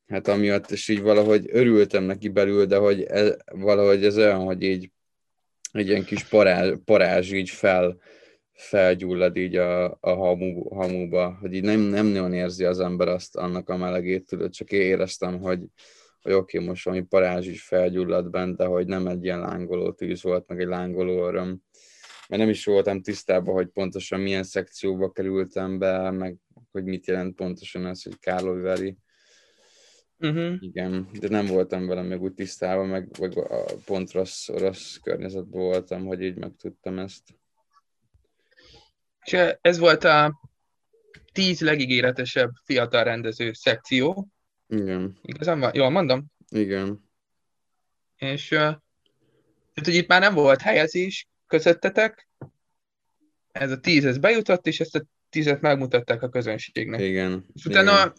Hát 0.07 0.29
amiatt 0.29 0.71
is 0.71 0.89
így 0.89 1.01
valahogy 1.01 1.47
örültem 1.51 2.05
neki 2.05 2.29
belül, 2.29 2.67
de 2.67 2.77
hogy 2.77 3.03
ez, 3.03 3.37
valahogy 3.53 4.05
ez 4.05 4.19
olyan, 4.19 4.41
hogy 4.41 4.63
így 4.63 4.91
egy 5.73 5.89
ilyen 5.89 6.05
kis 6.05 6.25
parázs, 6.25 6.73
parázs 6.85 7.33
így 7.33 7.51
fel, 7.51 7.99
felgyullad 8.57 9.37
így 9.37 9.57
a, 9.57 9.99
a 10.01 10.11
hamu, 10.11 10.75
hamuba, 10.75 11.37
hogy 11.41 11.55
így 11.55 11.63
nem, 11.63 11.81
nem 11.81 12.07
nagyon 12.07 12.33
érzi 12.33 12.65
az 12.65 12.81
ember 12.81 13.09
azt 13.09 13.37
annak 13.37 13.69
a 13.69 13.77
melegét, 13.77 14.27
tudod, 14.27 14.51
csak 14.51 14.73
éreztem, 14.73 15.41
hogy, 15.41 15.61
hogy 16.23 16.33
oké, 16.33 16.57
okay, 16.57 16.69
most 16.69 16.85
valami 16.85 17.03
parázs 17.03 17.47
is 17.47 17.63
felgyulladt 17.63 18.31
bent, 18.31 18.57
de 18.57 18.65
hogy 18.65 18.87
nem 18.87 19.07
egy 19.07 19.25
ilyen 19.25 19.41
lángoló 19.41 19.93
tűz 19.93 20.23
volt, 20.23 20.49
meg 20.49 20.61
egy 20.61 20.67
lángoló 20.67 21.27
öröm. 21.27 21.61
Mert 22.29 22.43
nem 22.43 22.51
is 22.51 22.65
voltam 22.65 23.03
tisztában, 23.03 23.55
hogy 23.55 23.69
pontosan 23.69 24.21
milyen 24.21 24.43
szekcióba 24.43 25.11
kerültem 25.11 25.79
be, 25.79 26.11
meg 26.11 26.37
hogy 26.73 26.85
mit 26.85 27.07
jelent 27.07 27.35
pontosan 27.35 27.87
ez, 27.87 28.03
hogy 28.03 28.19
Karlovy 28.21 28.61
Vary. 28.61 28.97
Uh-huh. 30.19 30.55
Igen, 30.61 31.09
de 31.21 31.29
nem 31.29 31.47
voltam 31.47 31.87
vele 31.87 32.03
még 32.03 32.23
úgy 32.23 32.35
tisztában, 32.35 32.87
meg, 32.87 33.09
meg 33.21 33.39
a 33.39 33.65
pont 33.85 34.13
rossz, 34.13 34.49
rossz 34.49 34.97
környezetben 34.97 35.61
voltam, 35.61 36.07
hogy 36.07 36.23
így 36.23 36.37
megtudtam 36.37 36.99
ezt. 36.99 37.23
És 39.27 39.39
ez 39.61 39.79
volt 39.79 40.05
a 40.05 40.41
tíz 41.33 41.61
legígéretesebb 41.61 42.51
fiatal 42.65 43.05
rendező 43.05 43.53
szekció. 43.53 44.29
Igen. 44.69 45.19
Igazán 45.23 45.61
van? 45.61 45.71
Jól 45.75 45.91
mondom? 45.91 46.25
Igen. 46.49 47.05
És 48.17 48.49
tehát, 48.49 48.83
hogy 49.85 49.95
itt 49.95 50.09
már 50.09 50.21
nem 50.21 50.35
volt 50.35 50.61
helyezés 50.61 51.29
közöttetek, 51.47 52.29
ez 53.53 53.71
a 53.71 53.81
tíz, 53.81 54.05
ez 54.05 54.19
bejutott, 54.19 54.67
és 54.67 54.81
ezt 54.81 54.97
a 54.97 55.05
tízet 55.31 55.61
megmutatták 55.61 56.23
a 56.23 56.29
közönségnek. 56.29 57.01
Igen. 57.01 57.47
És 57.55 57.65
utána, 57.65 57.93
Igen. 57.93 58.13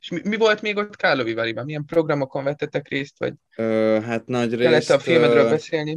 és 0.00 0.08
mi, 0.08 0.20
mi 0.24 0.36
volt 0.36 0.62
még 0.62 0.76
ott 0.76 0.96
Kárlovi 0.96 1.34
Valiban? 1.34 1.64
Milyen 1.64 1.84
programokon 1.84 2.44
vettetek 2.44 2.88
részt, 2.88 3.18
vagy 3.18 3.34
ö, 3.56 3.98
hát 4.02 4.26
nagy 4.26 4.54
részt... 4.54 4.62
Kellett 4.62 4.88
a 4.88 4.98
filmedről 4.98 5.48
beszélni? 5.48 5.94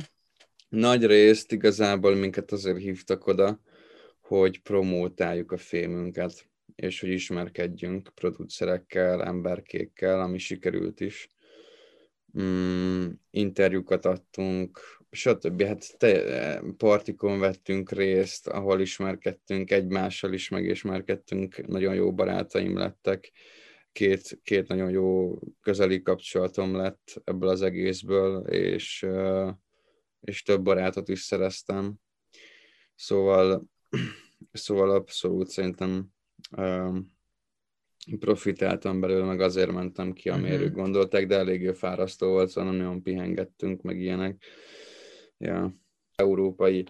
Nagy 0.69 1.05
részt 1.05 1.51
igazából 1.51 2.15
minket 2.15 2.51
azért 2.51 2.77
hívtak 2.77 3.27
oda, 3.27 3.61
hogy 4.38 4.61
promótáljuk 4.61 5.51
a 5.51 5.57
filmünket, 5.57 6.50
és 6.75 7.00
hogy 7.00 7.09
ismerkedjünk 7.09 8.09
producerekkel, 8.15 9.23
emberkékkel, 9.23 10.21
ami 10.21 10.38
sikerült 10.38 11.00
is. 11.00 11.29
Mm, 12.39 13.07
interjúkat 13.29 14.05
adtunk, 14.05 14.79
stb. 15.09 15.61
Hát 15.63 15.97
te, 15.97 16.63
partikon 16.77 17.39
vettünk 17.39 17.91
részt, 17.91 18.47
ahol 18.47 18.81
ismerkedtünk, 18.81 19.71
egymással 19.71 20.33
is 20.33 20.50
megismerkedtünk, 20.50 21.67
nagyon 21.67 21.95
jó 21.95 22.13
barátaim 22.13 22.77
lettek, 22.77 23.31
két, 23.91 24.39
két 24.43 24.67
nagyon 24.67 24.89
jó 24.89 25.39
közeli 25.61 26.01
kapcsolatom 26.01 26.75
lett 26.75 27.21
ebből 27.23 27.50
az 27.50 27.61
egészből, 27.61 28.47
és, 28.47 29.05
és 30.21 30.43
több 30.43 30.61
barátot 30.61 31.09
is 31.09 31.19
szereztem. 31.19 31.93
Szóval 32.95 33.69
Szóval 34.51 34.89
abszolút 34.89 35.48
szerintem 35.48 36.07
um, 36.57 37.19
profitáltam 38.19 39.00
belőle, 39.00 39.25
meg 39.25 39.41
azért 39.41 39.71
mentem 39.71 40.13
ki, 40.13 40.29
amire 40.29 40.55
uh-huh. 40.55 40.71
gondolták, 40.71 41.27
de 41.27 41.38
eléggé 41.38 41.74
fárasztó 41.74 42.27
volt, 42.27 42.50
szóval 42.50 42.71
nagyon 42.71 43.01
pihengettünk, 43.01 43.81
meg 43.81 44.00
ilyenek. 44.00 44.43
Ja. 45.38 45.75
Európai 46.15 46.86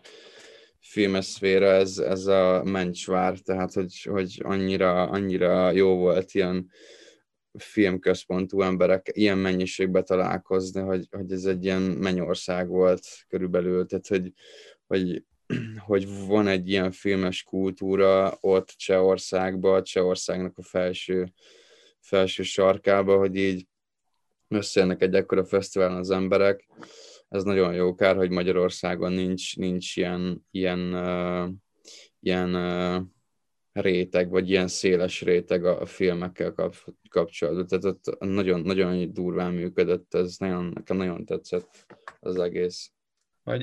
filmeszféra 0.80 1.66
ez, 1.66 1.98
ez 1.98 2.26
a 2.26 2.64
mencsvár, 2.64 3.40
tehát 3.40 3.74
hogy, 3.74 4.02
hogy 4.02 4.42
annyira, 4.44 5.04
annyira 5.04 5.72
jó 5.72 5.96
volt 5.96 6.34
ilyen 6.34 6.70
filmközpontú 7.58 8.62
emberek 8.62 9.10
ilyen 9.14 9.38
mennyiségbe 9.38 10.02
találkozni, 10.02 10.82
hogy, 10.82 11.08
hogy 11.12 11.32
ez 11.32 11.46
egy 11.46 11.64
ilyen 11.64 11.82
mennyország 11.82 12.68
volt 12.68 13.08
körülbelül, 13.28 13.86
tehát 13.86 14.08
hogy, 14.08 14.34
hogy 14.88 15.24
hogy 15.88 16.26
van 16.28 16.48
egy 16.48 16.70
ilyen 16.70 16.92
filmes 16.92 17.44
kultúra 17.44 18.38
ott 18.42 18.68
Csehországban, 18.68 19.84
Csehországnak 19.84 20.58
a 20.58 20.64
felső, 20.64 21.34
felső 22.00 22.44
sarkába, 22.44 23.18
hogy 23.18 23.36
így 23.36 23.68
összejönnek 24.48 25.02
egy 25.02 25.14
ekkora 25.14 25.46
fesztiválon 25.46 25.98
az 25.98 26.10
emberek. 26.10 26.68
Ez 27.30 27.44
nagyon 27.44 27.74
jó 27.74 27.96
kár, 27.96 28.16
hogy 28.16 28.30
Magyarországon 28.30 29.12
nincs, 29.12 29.58
nincs 29.58 29.96
ilyen, 29.96 30.46
ilyen, 30.52 30.80
uh, 30.80 31.50
ilyen 32.20 32.56
uh, 32.56 33.02
réteg, 33.74 34.30
vagy 34.30 34.50
ilyen 34.50 34.68
széles 34.68 35.22
réteg 35.22 35.66
a, 35.66 35.82
a 35.82 35.86
filmekkel 35.86 36.52
kap, 36.52 36.76
kapcsolatban. 37.10 37.68
Tehát 37.68 37.86
ott 37.86 38.20
nagyon, 38.20 38.60
nagyon 38.60 39.14
durván 39.14 39.54
működött, 39.54 40.14
ez 40.14 40.36
nagyon, 40.38 40.72
nekem 40.74 40.98
nagyon 40.98 41.26
tetszett 41.26 41.86
az 42.20 42.40
egész. 42.40 42.92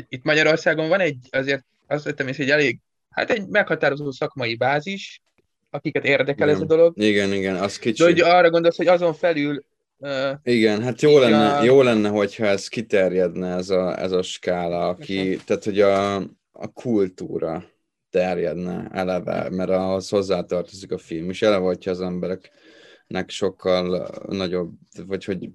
Itt 0.09 0.23
Magyarországon 0.23 0.88
van 0.88 1.00
egy 1.00 1.18
azért 1.30 1.64
azt 1.88 2.04
vettem 2.04 2.28
észre, 2.28 2.42
hogy 2.42 2.52
elég, 2.52 2.80
hát 3.11 3.30
egy 3.30 3.49
meghatározó 3.49 4.11
szakmai 4.11 4.57
bázis, 4.57 5.23
akiket 5.71 6.04
érdekel 6.04 6.49
igen. 6.49 6.61
ez 6.61 6.61
a 6.61 6.66
dolog. 6.66 7.02
Igen, 7.02 7.33
igen, 7.33 7.57
az 7.57 7.78
kicsi. 7.78 8.02
De 8.02 8.09
hogy 8.09 8.21
arra 8.21 8.50
gondolsz, 8.50 8.76
hogy 8.76 8.87
azon 8.87 9.14
felül 9.14 9.64
Uh, 10.00 10.30
Igen, 10.42 10.83
hát 10.83 11.02
jó 11.02 11.18
lenne, 11.18 11.57
a... 11.57 11.62
jó 11.62 11.83
lenne, 11.83 12.09
hogyha 12.09 12.46
ez 12.46 12.68
kiterjedne, 12.68 13.55
ez 13.55 13.70
a, 13.70 14.01
ez 14.01 14.12
a 14.12 14.22
skála, 14.22 14.88
aki, 14.88 15.29
uh-huh. 15.29 15.44
tehát 15.44 15.64
hogy 15.64 15.81
a, 15.81 16.16
a 16.53 16.72
kultúra 16.72 17.64
terjedne 18.11 18.88
eleve, 18.92 19.51
mert 19.51 19.70
ahhoz 19.70 20.09
hozzátartozik 20.09 20.92
a 20.92 20.98
film, 20.98 21.31
és 21.31 21.42
eleve, 21.42 21.64
hogyha 21.64 21.90
az 21.90 22.01
embereknek 22.01 23.31
sokkal 23.31 24.11
nagyobb, 24.29 24.72
vagy 25.07 25.24
hogy, 25.24 25.51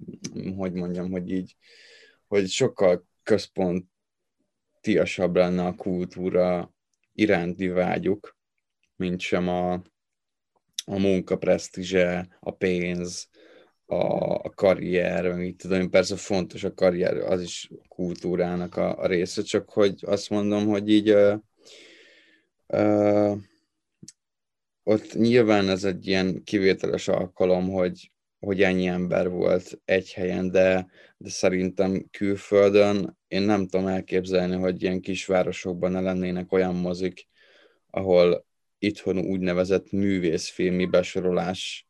hogy 0.56 0.72
mondjam, 0.72 1.10
hogy 1.10 1.30
így, 1.30 1.56
hogy 2.26 2.48
sokkal 2.48 3.06
központ 3.22 3.86
tiasabb 4.84 5.36
lenne 5.36 5.66
a 5.66 5.74
kultúra 5.74 6.74
iránti 7.12 7.68
vágyuk, 7.68 8.36
mint 8.96 9.20
sem 9.20 9.48
a, 9.48 9.72
a 10.84 10.98
munka 10.98 11.36
presztízse, 11.36 12.36
a 12.40 12.50
pénz, 12.50 13.28
a, 13.86 13.96
a 14.34 14.50
karrier, 14.54 15.34
mit 15.34 15.56
tudom, 15.56 15.90
persze 15.90 16.16
fontos 16.16 16.64
a 16.64 16.74
karrier, 16.74 17.16
az 17.16 17.42
is 17.42 17.70
a 17.82 17.88
kultúrának 17.88 18.76
a, 18.76 18.98
a 18.98 19.06
része, 19.06 19.42
csak 19.42 19.70
hogy 19.70 20.02
azt 20.06 20.30
mondom, 20.30 20.66
hogy 20.66 20.88
így 20.88 21.10
uh, 21.10 21.38
uh, 22.66 23.38
ott 24.82 25.14
nyilván 25.14 25.68
ez 25.68 25.84
egy 25.84 26.06
ilyen 26.06 26.42
kivételes 26.42 27.08
alkalom, 27.08 27.70
hogy 27.70 28.12
hogy 28.44 28.62
ennyi 28.62 28.86
ember 28.86 29.28
volt 29.28 29.80
egy 29.84 30.12
helyen, 30.12 30.50
de, 30.50 30.86
de 31.16 31.28
szerintem 31.28 32.06
külföldön 32.10 33.18
én 33.34 33.42
nem 33.42 33.66
tudom 33.66 33.86
elképzelni, 33.86 34.56
hogy 34.56 34.82
ilyen 34.82 35.00
kisvárosokban 35.00 35.90
ne 35.90 36.00
lennének 36.00 36.52
olyan 36.52 36.74
mozik, 36.74 37.28
ahol 37.90 38.46
itthon 38.78 39.18
úgynevezett 39.18 39.90
művészfilmi 39.90 40.86
besorolás 40.86 41.88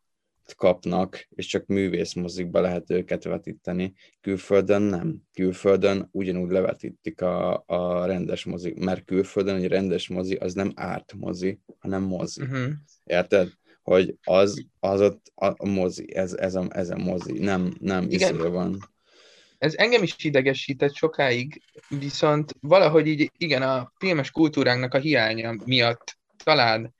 kapnak, 0.55 1.27
és 1.29 1.45
csak 1.45 1.65
művészmozikba 1.65 2.61
lehet 2.61 2.89
őket 2.89 3.23
vetíteni. 3.23 3.93
Külföldön 4.21 4.81
nem. 4.81 5.21
Külföldön 5.33 6.09
ugyanúgy 6.11 6.51
levetítik 6.51 7.21
a, 7.21 7.63
a 7.67 8.05
rendes 8.05 8.45
mozi, 8.45 8.73
mert 8.79 9.05
külföldön 9.05 9.55
egy 9.55 9.67
rendes 9.67 10.07
mozi 10.07 10.35
az 10.35 10.53
nem 10.53 10.71
árt 10.75 11.13
mozi, 11.13 11.59
hanem 11.79 12.03
mozi. 12.03 12.41
Uh-huh. 12.41 12.71
Érted? 13.03 13.49
hogy 13.85 14.17
az, 14.23 14.65
az 14.79 15.01
ott 15.01 15.31
a 15.35 15.65
mozi, 15.65 16.15
ez, 16.15 16.33
ez, 16.33 16.55
a, 16.55 16.67
ez 16.69 16.89
a 16.89 16.97
mozi, 16.97 17.39
nem, 17.39 17.75
nem 17.79 18.05
igen. 18.09 18.51
van. 18.51 18.94
Ez 19.65 19.73
engem 19.77 20.03
is 20.03 20.15
idegesített 20.17 20.95
sokáig, 20.95 21.61
viszont 21.89 22.55
valahogy 22.59 23.07
így, 23.07 23.31
igen, 23.37 23.61
a 23.61 23.91
filmes 23.97 24.31
kultúránknak 24.31 24.93
a 24.93 24.97
hiánya 24.97 25.55
miatt 25.65 26.17
talán 26.43 26.93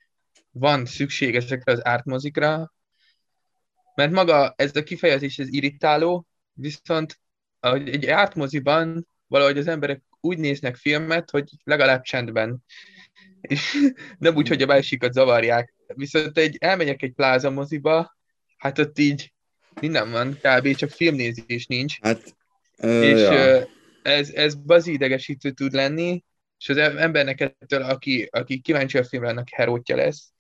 van 0.52 0.86
szükség 0.86 1.36
ezekre 1.36 1.72
az 1.72 1.86
ártmozikra, 1.86 2.74
mert 3.96 4.12
maga 4.12 4.54
ez 4.58 4.76
a 4.76 4.84
kifejezés, 4.84 5.40
ez 5.40 5.48
irritáló, 5.54 6.28
viszont 6.54 7.20
egy 7.60 8.06
ártmoziban 8.06 9.08
valahogy 9.28 9.58
az 9.58 9.68
emberek 9.68 10.04
úgy 10.20 10.38
néznek 10.38 10.76
filmet, 10.76 11.30
hogy 11.30 11.50
legalább 11.64 12.02
csendben. 12.02 12.64
És 13.42 13.78
nem 14.18 14.36
úgy, 14.36 14.48
hogy 14.48 14.62
a 14.62 14.66
másikat 14.66 15.14
zavarják 15.14 15.74
Viszont 15.88 16.38
egy, 16.38 16.58
elmegyek 16.60 17.02
egy 17.02 17.14
pláza 17.14 17.50
moziba, 17.50 18.18
hát 18.58 18.80
ott 18.80 19.00
így 19.00 19.34
minden 19.82 20.12
van, 20.12 20.40
kb. 20.42 20.76
csak 20.76 20.90
filmnézés 20.90 21.66
nincs. 21.66 22.02
Hát, 22.02 22.36
ö, 22.78 23.02
és 23.02 23.22
ja. 23.22 23.68
ez, 24.02 24.30
ez 24.30 24.56
bazi 24.56 24.92
idegesítő 24.92 25.52
tud 25.52 25.74
lenni, 25.74 26.24
és 26.60 26.70
az 26.70 26.78
embernek 26.78 27.42
ettől, 27.42 27.82
aki, 27.82 28.28
aki 28.32 28.60
kíváncsi 28.60 28.98
a 28.98 29.04
filmre, 29.04 29.30
annak 29.30 29.50
herótja 29.50 29.96
lesz. 29.96 30.32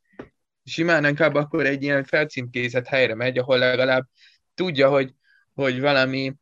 Simán 0.63 1.05
inkább 1.05 1.35
akkor 1.35 1.65
egy 1.65 1.83
ilyen 1.83 2.03
felcímkézett 2.03 2.87
helyre 2.87 3.15
megy, 3.15 3.37
ahol 3.37 3.57
legalább 3.57 4.07
tudja, 4.53 4.89
hogy, 4.89 5.13
hogy 5.53 5.79
valami 5.79 6.35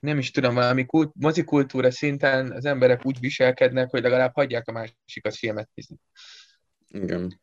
nem 0.00 0.18
is 0.18 0.30
tudom, 0.30 0.54
valami 0.54 0.86
kult, 0.86 1.12
mozikultúra 1.14 1.90
szinten 1.90 2.52
az 2.52 2.64
emberek 2.64 3.06
úgy 3.06 3.20
viselkednek, 3.20 3.90
hogy 3.90 4.02
legalább 4.02 4.34
hagyják 4.34 4.68
a 4.68 4.72
másikat 4.72 5.34
filmet 5.34 5.68
nézni. 5.74 5.96
Igen. 6.88 7.40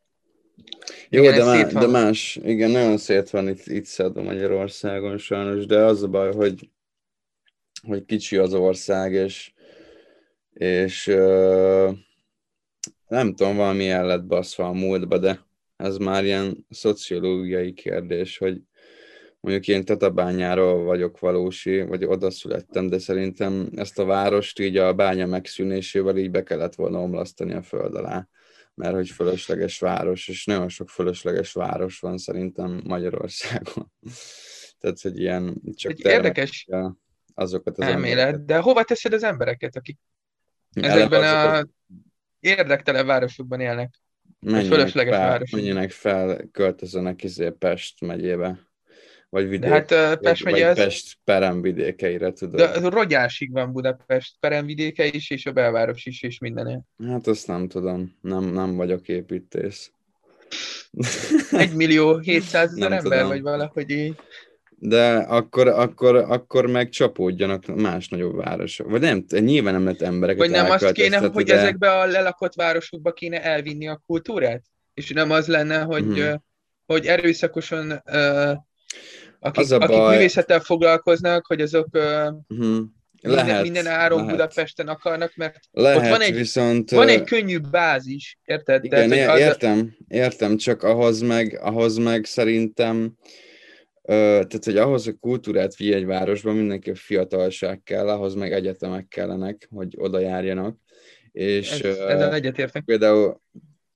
Jó, 1.10 1.22
igen, 1.22 1.36
de, 1.36 1.44
má, 1.44 1.64
de 1.64 1.88
más, 1.88 2.40
igen, 2.44 2.72
nagyon 2.72 2.98
szét 2.98 3.30
van 3.30 3.48
itt, 3.48 3.66
itt 3.66 3.86
szed 3.86 4.24
Magyarországon 4.24 5.18
sajnos, 5.18 5.66
de 5.66 5.84
az 5.84 6.04
a 6.04 6.08
baj, 6.08 6.34
hogy, 6.34 6.70
hogy 7.88 8.06
kicsi 8.06 8.38
az 8.38 8.54
ország, 8.54 9.14
és, 9.14 9.54
és 10.54 11.08
uh, 11.08 11.90
nem 13.08 13.36
tudom, 13.36 13.56
valami 13.56 13.90
el 13.90 14.06
lett 14.06 14.26
baszva 14.26 14.68
a 14.68 14.74
múltba, 14.74 15.18
de 15.18 15.40
ez 15.78 15.98
már 15.98 16.24
ilyen 16.24 16.66
szociológiai 16.70 17.74
kérdés, 17.74 18.38
hogy, 18.38 18.62
mondjuk 19.40 19.68
én 19.68 19.86
Tatabányáról 19.86 20.84
vagyok 20.84 21.20
valósi, 21.20 21.82
vagy 21.82 22.06
oda 22.06 22.32
születtem, 22.32 22.88
de 22.88 23.00
szerintem 23.00 23.70
ezt 23.76 24.00
a 24.00 24.06
várost 24.06 24.60
így 24.60 24.78
a 24.78 24.94
bánya 24.94 25.26
megszűnésével 25.26 26.18
így 26.18 26.32
be 26.32 26.44
kellett 26.44 26.76
volna 26.76 27.00
omlasztani 27.02 27.54
a 27.54 27.62
föld 27.62 27.96
alá, 27.96 28.28
mert 28.80 28.94
hogy 28.94 29.10
fölösleges 29.10 29.80
város, 29.80 30.28
és 30.28 30.46
nagyon 30.46 30.70
sok 30.70 30.90
fölösleges 30.90 31.54
város 31.54 32.00
van 32.00 32.18
szerintem 32.18 32.82
Magyarországon. 32.84 33.92
Tehát, 34.80 35.02
hogy 35.02 35.20
ilyen 35.20 35.62
csak 35.74 35.92
Egy 35.92 36.06
érdekes 36.06 36.68
azokat 37.34 37.78
az 37.78 37.86
elmélet, 37.86 38.26
embereket. 38.26 38.46
de 38.46 38.58
hova 38.58 38.84
teszed 38.84 39.14
az 39.14 39.24
embereket, 39.24 39.76
akik 39.76 39.98
ezekben 40.74 41.24
a 41.24 41.68
érdektelen 42.40 43.06
városokban 43.06 43.60
élnek? 43.60 43.94
Menjenek 44.40 44.72
fölösleges 44.72 45.16
fel, 45.16 45.28
városok. 45.28 45.60
Menjenek 45.60 45.92
fel, 45.92 46.50
költözönek 46.52 47.24
izé 47.24 47.50
Pest 47.50 48.02
megyébe. 48.02 48.69
Vagy 49.30 49.50
vidék, 49.50 49.70
De 49.70 49.98
hát 49.98 50.20
Pest 50.20 50.44
megye 50.44 50.62
vagy 50.62 50.70
az... 50.70 50.78
Pest 50.78 51.18
peremvidékeire, 51.24 52.32
tudod. 52.32 52.60
De 52.60 52.90
rogyásig 52.90 53.52
van 53.52 53.72
Budapest 53.72 54.36
peremvidéke 54.40 55.06
is, 55.06 55.30
és 55.30 55.46
a 55.46 55.52
belváros 55.52 56.06
is, 56.06 56.22
és 56.22 56.40
mindenél. 56.40 56.82
Hát 57.08 57.28
azt 57.28 57.48
nem 57.48 57.68
tudom, 57.68 58.18
nem, 58.22 58.44
nem 58.44 58.76
vagyok 58.76 59.08
építész. 59.08 59.92
Egy 61.52 61.74
millió 61.74 62.18
700 62.18 62.72
ezer 62.72 62.92
ember, 62.92 63.02
tudom. 63.02 63.28
vagy 63.28 63.42
valahogy 63.42 63.90
így. 63.90 64.16
De 64.82 65.16
akkor, 65.16 65.68
akkor, 65.68 66.16
akkor 66.16 66.68
meg 66.68 66.90
csapódjanak 66.90 67.66
más 67.66 68.08
nagyobb 68.08 68.36
városok. 68.36 68.90
Vagy 68.90 69.02
nem, 69.02 69.26
nyilván 69.30 69.74
nem 69.74 69.84
lehet 69.84 70.02
embereket 70.02 70.40
Vagy 70.40 70.50
nem 70.50 70.72
azt 70.72 70.92
kéne, 70.92 71.18
hogy 71.18 71.46
de... 71.46 71.58
ezekbe 71.58 71.92
a 71.92 72.06
lelakott 72.06 72.54
városokba 72.54 73.12
kéne 73.12 73.44
elvinni 73.44 73.88
a 73.88 74.02
kultúrát? 74.06 74.64
És 74.94 75.10
nem 75.10 75.32
az 75.32 75.48
lenne, 75.48 75.82
hogy, 75.82 76.04
hmm. 76.04 76.44
hogy 76.86 77.06
erőszakosan 77.06 78.02
uh, 78.06 78.52
akik, 79.40 79.64
az 79.64 79.72
akik 79.72 79.98
baj... 79.98 80.16
művészettel 80.16 80.60
foglalkoznak, 80.60 81.46
hogy 81.46 81.62
azok 81.62 81.88
uh, 81.92 82.02
lehet, 83.22 83.46
minden, 83.46 83.62
minden 83.62 83.88
áron 83.88 84.18
lehet. 84.20 84.32
Budapesten 84.32 84.88
akarnak, 84.88 85.32
mert 85.36 85.60
lehet, 85.72 85.98
ott 85.98 86.10
van 86.10 86.22
egy, 86.22 86.36
viszont, 86.36 86.92
van 86.92 87.08
egy 87.08 87.24
könnyű 87.24 87.58
bázis, 87.58 88.38
érted? 88.46 88.84
Igen, 88.84 89.10
Tehát, 89.10 89.36
az... 89.36 89.40
értem, 89.40 89.96
értem, 90.08 90.58
csak 90.58 90.84
ahhoz 90.84 91.22
meg, 91.22 91.60
ahhoz 91.62 91.98
meg 91.98 92.26
szerintem 92.26 93.18
tehát, 94.10 94.64
hogy 94.66 94.78
ahhoz, 94.78 95.06
hogy 95.06 95.20
kultúrát 95.20 95.76
vigy 95.76 95.92
egy 95.92 96.06
városban, 96.06 96.56
mindenki 96.56 96.94
fiatalság 96.96 97.84
kell, 97.84 98.10
ahhoz 98.10 98.34
meg 98.34 98.54
egyetemek 98.54 99.08
kellenek, 99.08 99.68
hogy 99.72 99.96
oda 99.98 100.20
járjanak. 100.20 100.78
És, 101.32 101.72
ez, 101.72 101.98
ezzel 101.98 102.34
egyetértek. 102.34 102.84
Például, 102.84 103.42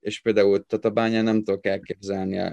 és 0.04 0.20
például 0.20 0.66
Tatabányán 0.66 1.24
nem 1.24 1.44
tudok 1.44 1.66
elképzelni, 1.66 2.38
e, 2.38 2.52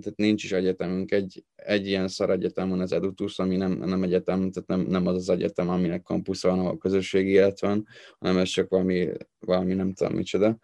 tehát 0.00 0.16
nincs 0.16 0.44
is 0.44 0.52
egyetemünk, 0.52 1.12
egy, 1.12 1.44
egy 1.54 1.86
ilyen 1.86 2.08
szar 2.08 2.30
egyetem 2.30 2.68
van 2.68 2.80
az 2.80 2.92
Edutus, 2.92 3.38
ami 3.38 3.56
nem, 3.56 3.72
nem 3.72 4.02
egyetem, 4.02 4.50
tehát 4.50 4.68
nem, 4.68 4.80
nem 4.80 5.06
az 5.06 5.16
az 5.16 5.28
egyetem, 5.28 5.68
aminek 5.68 6.02
kampusz 6.02 6.42
van, 6.42 6.58
ahol 6.58 6.78
közösségi 6.78 7.30
élet 7.30 7.60
van, 7.60 7.86
hanem 8.18 8.38
ez 8.38 8.48
csak 8.48 8.68
valami, 8.68 9.08
valami 9.38 9.74
nem 9.74 9.92
tudom 9.92 10.14
micsoda. 10.14 10.58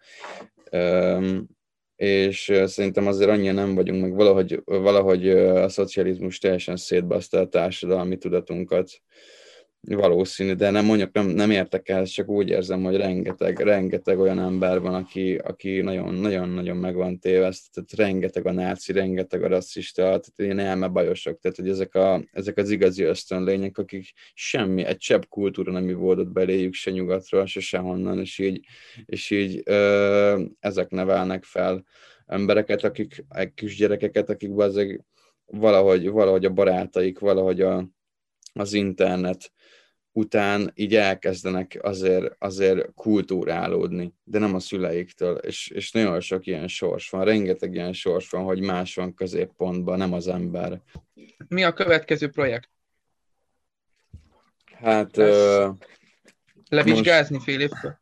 Um, 0.71 1.47
és 1.95 2.51
szerintem 2.65 3.07
azért 3.07 3.29
annyira 3.29 3.53
nem 3.53 3.75
vagyunk, 3.75 4.01
meg 4.01 4.13
valahogy, 4.15 4.61
valahogy 4.65 5.29
a 5.29 5.69
szocializmus 5.69 6.37
teljesen 6.37 6.75
szétbaszta 6.75 7.39
a 7.39 7.47
társadalmi 7.47 8.17
tudatunkat 8.17 8.89
valószínű, 9.81 10.53
de 10.53 10.69
nem 10.69 10.85
mondjuk, 10.85 11.11
nem, 11.11 11.27
nem 11.27 11.51
értek 11.51 11.89
el, 11.89 12.05
csak 12.05 12.27
úgy 12.27 12.49
érzem, 12.49 12.83
hogy 12.83 12.95
rengeteg, 12.95 13.59
rengeteg 13.59 14.19
olyan 14.19 14.39
ember 14.39 14.79
van, 14.79 14.93
aki, 14.93 15.35
aki 15.35 15.81
nagyon, 15.81 16.13
nagyon, 16.13 16.49
nagyon 16.49 16.77
meg 16.77 16.95
van 16.95 17.19
téveszt, 17.19 17.73
tehát 17.73 17.93
rengeteg 17.95 18.45
a 18.45 18.51
náci, 18.51 18.91
rengeteg 18.91 19.43
a 19.43 19.47
rasszista, 19.47 20.01
tehát 20.01 20.33
ilyen 20.35 20.59
elmebajosok, 20.59 21.39
tehát 21.39 21.57
hogy 21.57 21.69
ezek, 21.69 21.95
a, 21.95 22.23
ezek 22.31 22.57
az 22.57 22.69
igazi 22.69 23.03
ösztönlények, 23.03 23.77
akik 23.77 24.13
semmi, 24.33 24.83
egy 24.83 24.97
csepp 24.97 25.21
kultúra 25.29 25.71
nem 25.71 25.97
volt 25.97 26.31
beléjük, 26.31 26.73
se 26.73 26.91
nyugatról, 26.91 27.45
se 27.45 27.59
sehonnan, 27.59 28.19
és 28.19 28.39
így, 28.39 28.65
és 29.05 29.29
így 29.29 29.61
ö, 29.65 30.43
ezek 30.59 30.89
nevelnek 30.89 31.43
fel 31.43 31.85
embereket, 32.25 32.83
akik, 32.83 33.25
kisgyerekeket, 33.55 34.29
akik 34.29 34.51
valahogy, 35.45 36.09
valahogy 36.09 36.45
a 36.45 36.49
barátaik, 36.49 37.19
valahogy 37.19 37.61
a, 37.61 37.89
az 38.59 38.73
internet 38.73 39.51
után 40.11 40.71
így 40.75 40.95
elkezdenek 40.95 41.79
azért, 41.81 42.35
azért 42.39 42.93
kultúrálódni, 42.93 44.13
de 44.23 44.39
nem 44.39 44.55
a 44.55 44.59
szüleiktől, 44.59 45.35
és, 45.35 45.67
és 45.67 45.91
nagyon 45.91 46.19
sok 46.19 46.45
ilyen 46.45 46.67
sors 46.67 47.09
van, 47.09 47.25
rengeteg 47.25 47.73
ilyen 47.73 47.93
sors 47.93 48.29
van, 48.29 48.43
hogy 48.43 48.59
más 48.61 48.95
van 48.95 49.13
középpontban, 49.13 49.97
nem 49.97 50.13
az 50.13 50.27
ember. 50.27 50.81
Mi 51.47 51.63
a 51.63 51.73
következő 51.73 52.29
projekt? 52.29 52.69
Hát... 54.73 55.17
Uh, 55.17 55.75
Levizsgázni 56.69 57.35
most, 57.35 57.47
fél 57.47 57.59
évtől? 57.59 57.99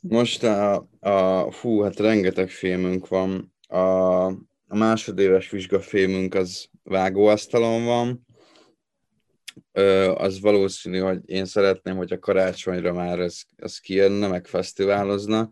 Most 0.00 0.42
a, 0.42 0.88
a, 1.00 1.50
fú, 1.50 1.80
hát 1.80 1.98
rengeteg 1.98 2.50
filmünk 2.50 3.08
van. 3.08 3.54
A, 3.66 4.24
a 4.66 4.76
másodéves 4.76 5.50
vizsgafilmünk 5.50 6.34
az 6.34 6.68
vágóasztalon 6.82 7.84
van, 7.84 8.26
az 10.14 10.40
valószínű, 10.40 10.98
hogy 10.98 11.18
én 11.24 11.44
szeretném, 11.44 11.96
hogy 11.96 12.12
a 12.12 12.18
karácsonyra 12.18 12.92
már 12.92 13.18
ez, 13.18 13.40
ez 13.56 13.78
kijönne, 13.78 14.26
meg 14.26 14.46
fesztiválozna. 14.46 15.50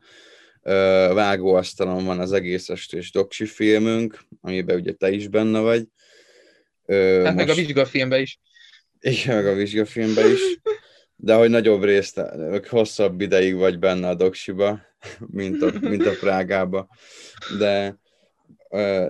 Vágóasztalon 1.15 2.05
van 2.05 2.21
az 2.21 2.33
egész 2.33 2.69
estés 2.69 3.11
doksi 3.11 3.45
filmünk, 3.47 4.19
amiben 4.41 4.77
ugye 4.77 4.93
te 4.93 5.11
is 5.11 5.29
benne 5.29 5.61
vagy. 5.61 5.87
Hát 6.87 7.23
most... 7.23 7.35
meg 7.35 7.49
a 7.49 7.55
vizsgafilmben 7.55 8.21
is. 8.21 8.41
Igen, 9.01 9.37
meg 9.37 9.47
a 9.47 9.55
vizsgafilmben 9.55 10.33
is. 10.33 10.41
De 11.17 11.35
hogy 11.35 11.51
nagyobb 11.51 11.85
részt, 11.85 12.23
hosszabb 12.69 13.21
ideig 13.21 13.55
vagy 13.55 13.79
benne 13.79 14.09
a 14.09 14.15
doksiba, 14.15 14.81
mint 15.19 15.62
a, 15.62 15.73
mint 15.81 16.07
a 16.07 16.17
Prágába. 16.21 16.88
De, 17.59 17.99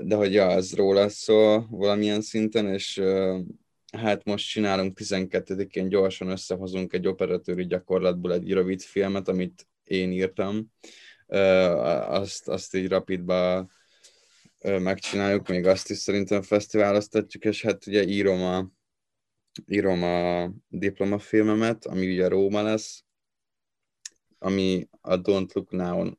de 0.02 0.14
hogy 0.14 0.32
ja, 0.32 0.46
az 0.46 0.74
róla 0.74 1.08
szól 1.08 1.66
valamilyen 1.70 2.20
szinten, 2.20 2.68
és 2.68 3.02
hát 3.92 4.24
most 4.24 4.48
csinálunk 4.48 4.98
12-én, 5.00 5.88
gyorsan 5.88 6.28
összehozunk 6.28 6.92
egy 6.92 7.06
operatőri 7.06 7.66
gyakorlatból 7.66 8.32
egy 8.32 8.52
rövid 8.52 8.80
filmet, 8.80 9.28
amit 9.28 9.66
én 9.84 10.12
írtam. 10.12 10.72
Azt, 12.06 12.48
azt 12.48 12.74
így 12.74 12.88
rapidba 12.88 13.68
megcsináljuk, 14.62 15.48
még 15.48 15.66
azt 15.66 15.90
is 15.90 15.98
szerintem 15.98 16.42
fesztiváloztatjuk, 16.42 17.44
és 17.44 17.62
hát 17.62 17.86
ugye 17.86 18.02
írom 18.02 18.42
a, 18.42 18.70
írom 19.66 20.02
a 20.02 20.52
diplomafilmemet, 20.68 21.86
ami 21.86 22.12
ugye 22.12 22.28
Róma 22.28 22.62
lesz, 22.62 23.04
ami 24.38 24.88
a 25.00 25.20
Don't 25.20 25.52
Look 25.52 25.70
Now, 25.70 26.10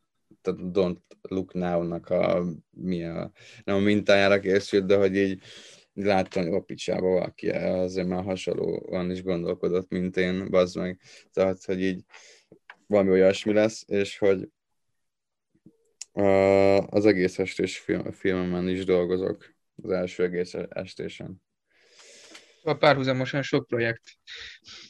tehát 0.41 0.59
Don't 0.63 0.97
Look 1.21 1.53
Now-nak 1.53 2.09
a, 2.09 2.43
mi 2.69 3.03
a, 3.03 3.31
nem 3.63 3.75
a 3.75 3.79
mintájára 3.79 4.39
készült, 4.39 4.85
de 4.85 4.97
hogy 4.97 5.15
így 5.15 5.41
láttam, 5.93 6.43
hogy 6.43 6.53
a 6.53 6.59
picsába 6.59 7.07
valaki 7.07 7.49
azért 7.49 8.07
már 8.07 8.23
hasonlóan 8.23 9.11
is 9.11 9.23
gondolkodott, 9.23 9.89
mint 9.89 10.17
én, 10.17 10.49
bazd 10.49 10.77
meg. 10.77 10.99
Tehát, 11.33 11.63
hogy 11.65 11.81
így 11.81 12.03
valami 12.87 13.09
olyasmi 13.09 13.53
lesz, 13.53 13.83
és 13.87 14.17
hogy 14.17 14.49
az 16.85 17.05
egész 17.05 17.39
estés 17.39 17.77
film, 17.77 18.11
filmemen 18.11 18.67
is 18.67 18.85
dolgozok, 18.85 19.53
az 19.83 19.91
első 19.91 20.23
egész 20.23 20.53
estésen. 20.69 21.41
A 22.63 22.73
párhuzamosan 22.73 23.41
sok 23.41 23.67
projekt. 23.67 24.01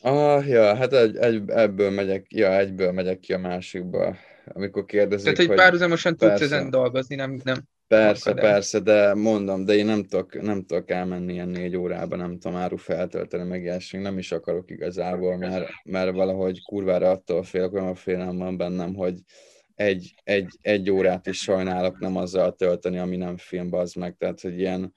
Ah, 0.01 0.47
ja, 0.47 0.75
hát 0.75 0.93
egy, 0.93 1.15
egy, 1.15 1.49
ebből 1.49 1.89
megyek, 1.89 2.25
ja, 2.31 2.57
egyből 2.57 2.91
megyek 2.91 3.19
ki 3.19 3.33
a 3.33 3.37
másikba. 3.37 4.17
Amikor 4.45 4.85
kérdezik, 4.85 5.23
Tehát, 5.23 5.37
hogy, 5.37 5.47
hogy 5.47 5.55
párhuzamosan 5.55 6.17
tudsz 6.17 6.41
ezen 6.41 6.69
dolgozni, 6.69 7.15
nem, 7.15 7.39
nem 7.43 7.63
Persze, 7.97 8.29
akadás. 8.29 8.51
persze, 8.51 8.79
de 8.79 9.13
mondom, 9.13 9.65
de 9.65 9.73
én 9.73 9.86
nem 9.86 10.03
tudok, 10.03 10.41
nem 10.41 10.65
tudok 10.65 10.89
elmenni 10.91 11.34
ilyen 11.34 11.49
négy 11.49 11.75
órában, 11.75 12.19
nem 12.19 12.39
tudom 12.39 12.58
áru 12.58 12.77
feltölteni, 12.77 13.43
meg 13.43 13.62
ilyesmi, 13.62 13.99
nem 13.99 14.17
is 14.17 14.32
akarok 14.32 14.71
igazából, 14.71 15.38
mert, 15.38 15.67
mert 15.84 16.12
valahogy 16.12 16.63
kurvára 16.63 17.10
attól 17.10 17.43
félek, 17.43 17.73
olyan 17.73 17.88
a 17.88 17.95
félelem 17.95 18.38
van 18.38 18.58
bennem, 18.58 18.95
hogy 18.95 19.19
egy, 19.75 20.13
egy, 20.23 20.47
egy 20.62 20.89
órát 20.89 21.27
is 21.27 21.38
sajnálok 21.38 21.99
nem 21.99 22.15
azzal 22.15 22.55
tölteni, 22.55 22.97
ami 22.97 23.15
nem 23.15 23.38
film, 23.38 23.73
az 23.73 23.93
meg, 23.93 24.15
tehát 24.17 24.41
hogy 24.41 24.59
ilyen, 24.59 24.93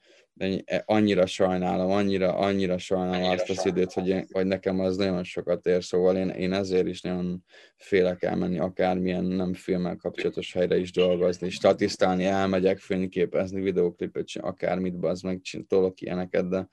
annyira 0.85 1.25
sajnálom, 1.25 1.91
annyira, 1.91 2.37
annyira 2.37 2.77
sajnálom 2.77 3.13
annyira 3.13 3.31
azt 3.31 3.49
az 3.49 3.65
időt, 3.65 3.93
hogy, 3.93 4.07
én, 4.07 4.27
hogy 4.31 4.45
nekem 4.45 4.79
az 4.79 4.97
nagyon 4.97 5.23
sokat 5.23 5.65
ér, 5.65 5.83
szóval 5.83 6.17
én, 6.17 6.29
én 6.29 6.53
ezért 6.53 6.87
is 6.87 7.01
nagyon 7.01 7.43
félek 7.75 8.23
elmenni 8.23 8.59
akármilyen 8.59 9.23
nem 9.23 9.53
filmmel 9.53 9.95
kapcsolatos 9.95 10.53
helyre 10.53 10.77
is 10.77 10.91
dolgozni, 10.91 11.49
statisztálni, 11.49 12.25
elmegyek, 12.25 12.77
fényképezni, 12.77 13.61
videóklipet, 13.61 14.29
akármit, 14.33 15.03
az 15.03 15.21
meg 15.21 15.41
tolok 15.67 16.01
ilyeneket, 16.01 16.49
de 16.49 16.67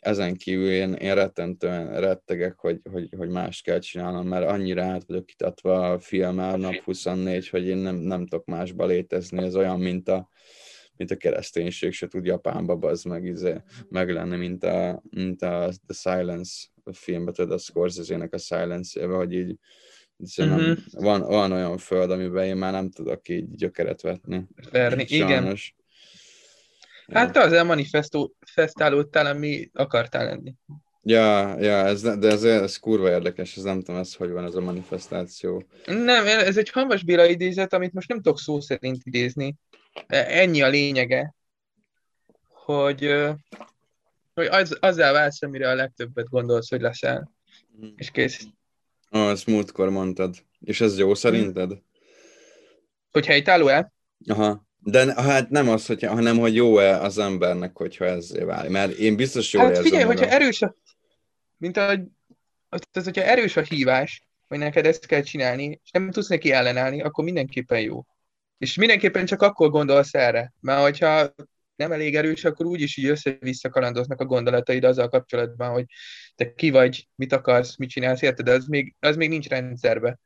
ezen 0.00 0.36
kívül 0.36 0.70
én, 0.70 0.92
én 0.92 1.14
rettentően 1.14 2.00
rettegek, 2.00 2.58
hogy, 2.58 2.80
hogy, 2.90 3.08
hogy 3.16 3.28
más 3.28 3.62
kell 3.62 3.78
csinálnom, 3.78 4.28
mert 4.28 4.48
annyira 4.50 4.82
át 4.82 5.04
vagyok 5.06 5.26
kitatva 5.26 5.92
a 5.92 5.98
filmmel 5.98 6.56
nap 6.56 6.74
24, 6.74 7.48
hogy 7.48 7.66
én 7.66 7.76
nem, 7.76 7.96
nem 7.96 8.26
tudok 8.26 8.46
másba 8.46 8.86
létezni, 8.86 9.42
ez 9.42 9.56
olyan, 9.56 9.80
mint 9.80 10.08
a 10.08 10.28
mint 10.96 11.12
a 11.12 11.16
kereszténység 11.16 11.92
se 11.92 12.06
tud 12.06 12.24
Japánba, 12.24 12.88
az 12.88 13.02
meg, 13.02 13.24
izé, 13.24 13.54
meg 13.88 14.10
lenni, 14.10 14.36
mint 14.36 14.64
a, 14.64 15.02
mint 15.10 15.42
a 15.42 15.72
The 15.86 15.94
Silence 15.94 16.66
filmbe, 16.92 17.32
tudod, 17.32 17.52
a 17.52 17.58
Scorsese-nek 17.58 18.34
a 18.34 18.38
Silence-ébe, 18.38 19.14
hogy 19.14 19.32
így 19.32 19.58
Szerintem 20.24 20.60
uh-huh. 20.60 21.02
van, 21.02 21.20
van 21.20 21.52
olyan 21.52 21.78
föld, 21.78 22.10
amiben 22.10 22.44
én 22.44 22.56
már 22.56 22.72
nem 22.72 22.90
tudok 22.90 23.28
így 23.28 23.50
gyökeret 23.50 24.00
vetni. 24.00 24.46
Verni, 24.70 25.04
igen. 25.08 25.56
Hát 27.12 27.32
te 27.32 27.40
azért 27.40 27.64
manifestálódtál, 27.64 29.26
ami 29.26 29.70
akartál 29.72 30.24
lenni. 30.24 30.54
Ja, 31.02 31.60
ja 31.60 31.84
ez, 31.86 32.02
de 32.02 32.28
ez, 32.28 32.44
ez 32.44 32.76
kurva 32.76 33.10
érdekes, 33.10 33.56
ez 33.56 33.62
nem 33.62 33.82
tudom, 33.82 34.00
ez 34.00 34.14
hogy 34.14 34.30
van 34.30 34.44
ez 34.44 34.54
a 34.54 34.60
manifestáció. 34.60 35.64
Nem, 35.86 36.26
ez 36.26 36.56
egy 36.56 36.70
Hamas 36.70 37.02
Béla 37.02 37.26
idézet, 37.26 37.72
amit 37.72 37.92
most 37.92 38.08
nem 38.08 38.20
tudok 38.20 38.38
szó 38.38 38.60
szerint 38.60 39.00
idézni. 39.04 39.56
Ennyi 40.06 40.62
a 40.62 40.68
lényege, 40.68 41.34
hogy, 42.48 43.14
hogy 44.34 44.46
az, 44.46 44.76
azzal 44.80 45.12
válsz, 45.12 45.42
amire 45.42 45.70
a 45.70 45.74
legtöbbet 45.74 46.28
gondolsz, 46.28 46.70
hogy 46.70 46.80
leszel. 46.80 47.30
Mm. 47.84 47.88
És 47.96 48.10
kész. 48.10 48.46
Ah, 49.08 49.30
ezt 49.30 49.46
múltkor 49.46 49.90
mondtad. 49.90 50.36
És 50.60 50.80
ez 50.80 50.98
jó 50.98 51.14
szerinted? 51.14 51.72
Hogy 53.10 53.26
helytálló-e? 53.26 53.92
Aha. 54.26 54.68
De 54.82 55.22
hát 55.22 55.50
nem 55.50 55.68
az, 55.68 55.86
hogy, 55.86 56.02
hanem 56.02 56.38
hogy 56.38 56.54
jó-e 56.54 57.00
az 57.00 57.18
embernek, 57.18 57.76
hogyha 57.76 58.04
ez 58.04 58.44
válik. 58.44 58.70
Mert 58.70 58.92
én 58.92 59.16
biztos 59.16 59.52
jól 59.52 59.62
hát 59.62 59.70
érzem. 59.70 59.84
figyelj, 59.84 60.04
hogyha 60.04 60.26
erős 60.26 60.62
a... 60.62 60.74
Mint 61.56 61.76
ahogy... 61.76 62.00
Az, 62.68 63.04
hogyha 63.04 63.22
erős 63.22 63.56
a 63.56 63.60
hívás, 63.60 64.26
hogy 64.48 64.58
neked 64.58 64.86
ezt 64.86 65.06
kell 65.06 65.22
csinálni, 65.22 65.80
és 65.84 65.90
nem 65.90 66.10
tudsz 66.10 66.28
neki 66.28 66.52
ellenállni, 66.52 67.02
akkor 67.02 67.24
mindenképpen 67.24 67.80
jó. 67.80 68.06
És 68.58 68.74
mindenképpen 68.74 69.26
csak 69.26 69.42
akkor 69.42 69.70
gondolsz 69.70 70.14
erre. 70.14 70.52
Mert 70.60 70.82
hogyha 70.82 71.34
nem 71.76 71.92
elég 71.92 72.16
erős, 72.16 72.44
akkor 72.44 72.66
úgyis 72.66 72.96
így 72.96 73.04
össze-vissza 73.04 73.68
kalandoznak 73.68 74.20
a 74.20 74.24
gondolataid 74.24 74.84
azzal 74.84 75.08
kapcsolatban, 75.08 75.70
hogy 75.70 75.84
te 76.34 76.54
ki 76.54 76.70
vagy, 76.70 77.08
mit 77.14 77.32
akarsz, 77.32 77.76
mit 77.76 77.88
csinálsz, 77.88 78.22
érted? 78.22 78.48
Az 78.48 78.66
még, 78.66 78.94
az 79.00 79.16
még 79.16 79.28
nincs 79.28 79.48
rendszerbe. 79.48 80.18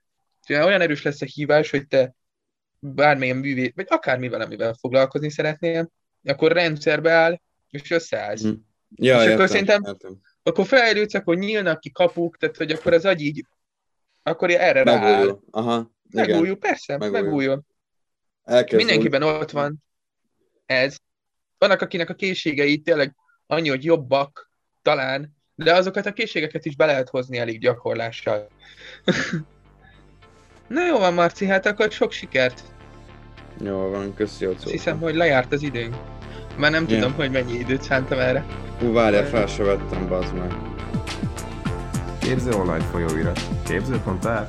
Olyan 0.49 0.81
erős 0.81 1.03
lesz 1.03 1.23
a 1.23 1.27
hívás, 1.27 1.71
hogy 1.71 1.87
te 1.87 2.15
bármilyen 2.87 3.37
művé, 3.37 3.73
vagy 3.75 3.87
akármivel, 3.89 4.41
amivel 4.41 4.75
foglalkozni 4.75 5.31
szeretnél, 5.31 5.91
akkor 6.25 6.53
rendszerbe 6.53 7.13
áll, 7.13 7.41
és 7.71 7.91
összeállsz. 7.91 8.45
Mm. 8.45 8.53
Ja, 8.97 9.15
és 9.15 9.21
értem, 9.21 9.35
akkor 9.35 9.49
szerintem, 9.49 9.83
értem. 9.87 10.21
akkor 10.43 10.67
fejlődsz, 10.67 11.15
akkor 11.15 11.37
nyílnak 11.37 11.81
ki 11.81 11.91
kapuk, 11.91 12.37
tehát 12.37 12.57
hogy 12.57 12.71
akkor 12.71 12.93
az 12.93 13.05
agy 13.05 13.21
így, 13.21 13.47
akkor 14.23 14.51
erre 14.51 14.83
rááll. 14.83 15.11
Megújul. 15.11 15.45
Aha, 15.51 15.91
igen. 16.11 16.31
Megújul, 16.31 16.59
persze, 16.59 16.97
megújul. 16.97 17.23
megújul. 17.23 17.63
Elkezd 18.45 18.85
Mindenkiben 18.85 19.25
úgy. 19.25 19.29
ott 19.29 19.51
van 19.51 19.85
ez. 20.67 20.97
Vannak, 21.59 21.81
akinek 21.81 22.09
a 22.11 22.15
készségei 22.15 22.79
tényleg 22.79 23.15
annyi, 23.47 23.69
hogy 23.69 23.85
jobbak, 23.85 24.51
talán, 24.83 25.37
de 25.55 25.75
azokat 25.75 26.07
a 26.07 26.13
készségeket 26.13 26.65
is 26.65 26.77
be 26.77 26.87
lehet 26.87 27.09
hozni 27.09 27.39
elég 27.39 27.61
gyakorlással. 27.61 28.49
Na 30.69 30.87
jó 30.87 30.99
van, 30.99 31.15
Marci, 31.15 31.47
hát 31.47 31.67
akkor 31.67 31.91
sok 31.91 32.13
sikert. 32.13 32.74
Jó 33.61 33.91
van, 33.91 34.15
köszi, 34.15 34.45
Azt 34.45 34.71
hiszem, 34.71 34.99
hogy 35.01 35.15
lejárt 35.15 35.53
az 35.53 35.63
időnk. 35.63 35.95
Már 36.57 36.71
nem 36.71 36.87
tudom, 36.87 37.01
yeah. 37.03 37.17
hogy 37.17 37.31
mennyi 37.31 37.53
időt 37.53 37.83
szántam 37.83 38.19
erre. 38.19 38.45
Hú, 38.81 38.93
várjál, 38.93 39.25
fel 39.25 39.47
se 39.47 39.63
vettem, 39.63 40.09
bazd 40.09 40.35
meg. 40.35 40.57
Képző 42.19 42.51
online 42.51 42.85
folyóirat. 42.85 43.41
Képző.ár 43.67 44.47